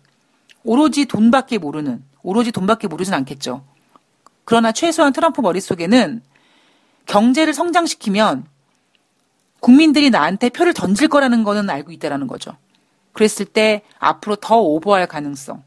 오로지 0.64 1.06
돈밖에 1.06 1.58
모르는, 1.58 2.04
오로지 2.24 2.52
돈밖에 2.52 2.88
모르진 2.88 3.14
않겠죠. 3.14 3.64
그러나 4.46 4.72
최소한 4.72 5.14
트럼프 5.14 5.42
머릿속에는 5.42 6.22
경제를 7.06 7.54
성장시키면 7.54 8.46
국민들이 9.60 10.10
나한테 10.10 10.50
표를 10.50 10.74
던질 10.74 11.08
거라는 11.08 11.44
거는 11.44 11.70
알고 11.70 11.92
있다라는 11.92 12.28
거죠. 12.28 12.56
그랬을 13.14 13.46
때 13.46 13.82
앞으로 13.98 14.36
더 14.36 14.58
오버할 14.60 15.08
가능성. 15.08 15.64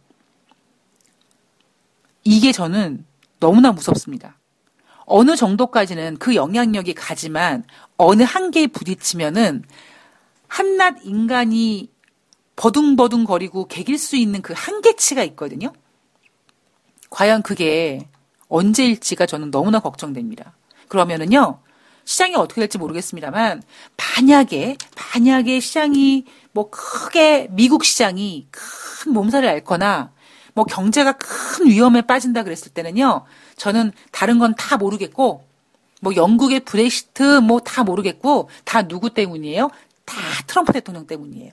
이게 2.24 2.52
저는 2.52 3.04
너무나 3.40 3.72
무섭습니다. 3.72 4.36
어느 5.10 5.34
정도까지는 5.34 6.18
그 6.18 6.34
영향력이 6.34 6.94
가지만 6.94 7.64
어느 7.96 8.22
한계에 8.22 8.68
부딪히면은 8.68 9.64
한낱 10.46 10.98
인간이 11.04 11.90
버둥버둥 12.56 13.24
거리고 13.24 13.66
개길 13.66 13.98
수 13.98 14.16
있는 14.16 14.40
그 14.40 14.54
한계치가 14.56 15.22
있거든요. 15.24 15.72
과연 17.10 17.42
그게 17.42 18.08
언제일지가 18.48 19.26
저는 19.26 19.50
너무나 19.50 19.80
걱정됩니다. 19.80 20.54
그러면은요, 20.88 21.60
시장이 22.04 22.36
어떻게 22.36 22.60
될지 22.60 22.78
모르겠습니다만, 22.78 23.62
만약에, 23.96 24.76
만약에 25.14 25.60
시장이 25.60 26.24
뭐 26.52 26.70
크게 26.70 27.48
미국 27.50 27.84
시장이 27.84 28.46
큰 28.50 29.12
몸살을 29.12 29.48
앓거나 29.48 30.12
뭐 30.54 30.64
경제가 30.64 31.12
큰 31.12 31.66
위험에 31.66 32.02
빠진다 32.02 32.42
그랬을 32.42 32.72
때는요. 32.72 33.24
저는 33.60 33.92
다른 34.10 34.38
건 34.38 34.54
다 34.54 34.78
모르겠고 34.78 35.44
뭐 36.00 36.16
영국의 36.16 36.60
브렉시트 36.60 37.40
뭐 37.40 37.60
다 37.60 37.84
모르겠고 37.84 38.48
다 38.64 38.88
누구 38.88 39.12
때문이에요? 39.12 39.68
다 40.06 40.16
트럼프 40.46 40.72
대통령 40.72 41.06
때문이에요. 41.06 41.52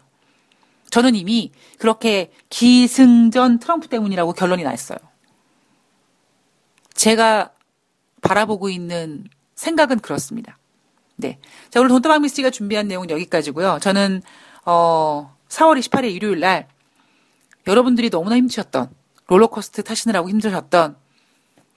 저는 0.90 1.16
이미 1.16 1.52
그렇게 1.78 2.32
기승전 2.50 3.60
트럼프 3.60 3.90
때문이라고 3.90 4.32
결론이 4.34 4.64
났어요. 4.64 4.98
제가 6.94 7.52
바라보고 8.22 8.70
있는 8.70 9.26
생각은 9.56 10.00
그렇습니다. 10.00 10.58
네. 11.18 11.40
자, 11.70 11.82
오늘 11.82 11.90
돈토박 11.90 12.22
미스가 12.22 12.50
준비한 12.52 12.88
내용은 12.88 13.10
여기까지고요. 13.10 13.80
저는 13.82 14.22
어 14.66 15.36
4월 15.50 15.78
28일 15.78 16.14
일요일 16.14 16.40
날 16.40 16.68
여러분들이 17.68 18.10
너무나 18.10 18.38
힘드셨던 18.38 18.90
롤러코스터 19.28 19.82
타시느라고 19.82 20.30
힘드셨던 20.30 20.96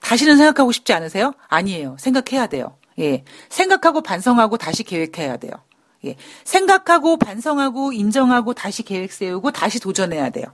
다시는 0.01 0.37
생각하고 0.37 0.73
싶지 0.73 0.93
않으세요? 0.93 1.33
아니에요. 1.49 1.97
생각해야 1.99 2.47
돼요. 2.47 2.77
예. 2.99 3.25
생각하고 3.49 4.03
반성하고 4.03 4.57
다시 4.57 4.83
계획해야 4.83 5.37
돼요. 5.37 5.53
예. 6.05 6.17
생각하고 6.45 7.19
반성하고 7.19 7.93
인정하고 7.93 8.55
다시 8.55 8.83
계획 8.83 9.13
세우고 9.13 9.53
다시 9.53 9.79
도전해야 9.81 10.31
돼요. 10.31 10.47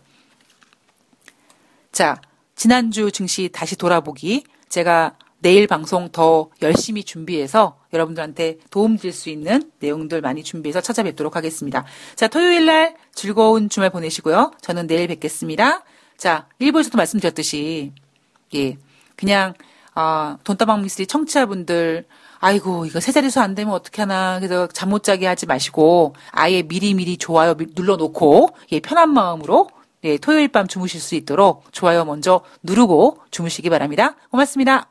자, 1.92 2.20
지난주 2.54 3.10
증시 3.10 3.48
다시 3.48 3.76
돌아보기. 3.76 4.44
제가 4.68 5.16
내일 5.38 5.66
방송 5.66 6.10
더 6.10 6.50
열심히 6.62 7.04
준비해서 7.04 7.78
여러분들한테 7.92 8.58
도움 8.70 8.96
드릴 8.96 9.12
수 9.12 9.30
있는 9.30 9.70
내용들 9.78 10.20
많이 10.20 10.42
준비해서 10.42 10.80
찾아뵙도록 10.80 11.36
하겠습니다. 11.36 11.84
자, 12.14 12.26
토요일 12.26 12.66
날 12.66 12.96
즐거운 13.14 13.68
주말 13.68 13.90
보내시고요. 13.90 14.50
저는 14.60 14.86
내일 14.86 15.06
뵙겠습니다. 15.08 15.84
자, 16.16 16.48
일부에서도 16.58 16.96
말씀드렸듯이, 16.96 17.92
예, 18.54 18.76
그냥, 19.16 19.54
아, 19.94 20.38
돈다방 20.44 20.82
미스리 20.82 21.06
청취자분들, 21.06 22.06
아이고, 22.38 22.86
이거 22.86 23.00
세 23.00 23.12
자리수 23.12 23.40
안 23.40 23.54
되면 23.54 23.72
어떻게 23.74 24.02
하나. 24.02 24.38
그래서 24.38 24.66
잠 24.68 24.90
못 24.90 25.02
자게 25.02 25.26
하지 25.26 25.46
마시고, 25.46 26.14
아예 26.32 26.62
미리미리 26.62 27.16
좋아요 27.18 27.54
눌러놓고, 27.74 28.50
예, 28.72 28.80
편한 28.80 29.10
마음으로, 29.12 29.68
예, 30.04 30.18
토요일 30.18 30.48
밤 30.48 30.66
주무실 30.68 31.00
수 31.00 31.14
있도록 31.14 31.64
좋아요 31.72 32.04
먼저 32.04 32.42
누르고 32.62 33.18
주무시기 33.30 33.70
바랍니다. 33.70 34.14
고맙습니다. 34.30 34.90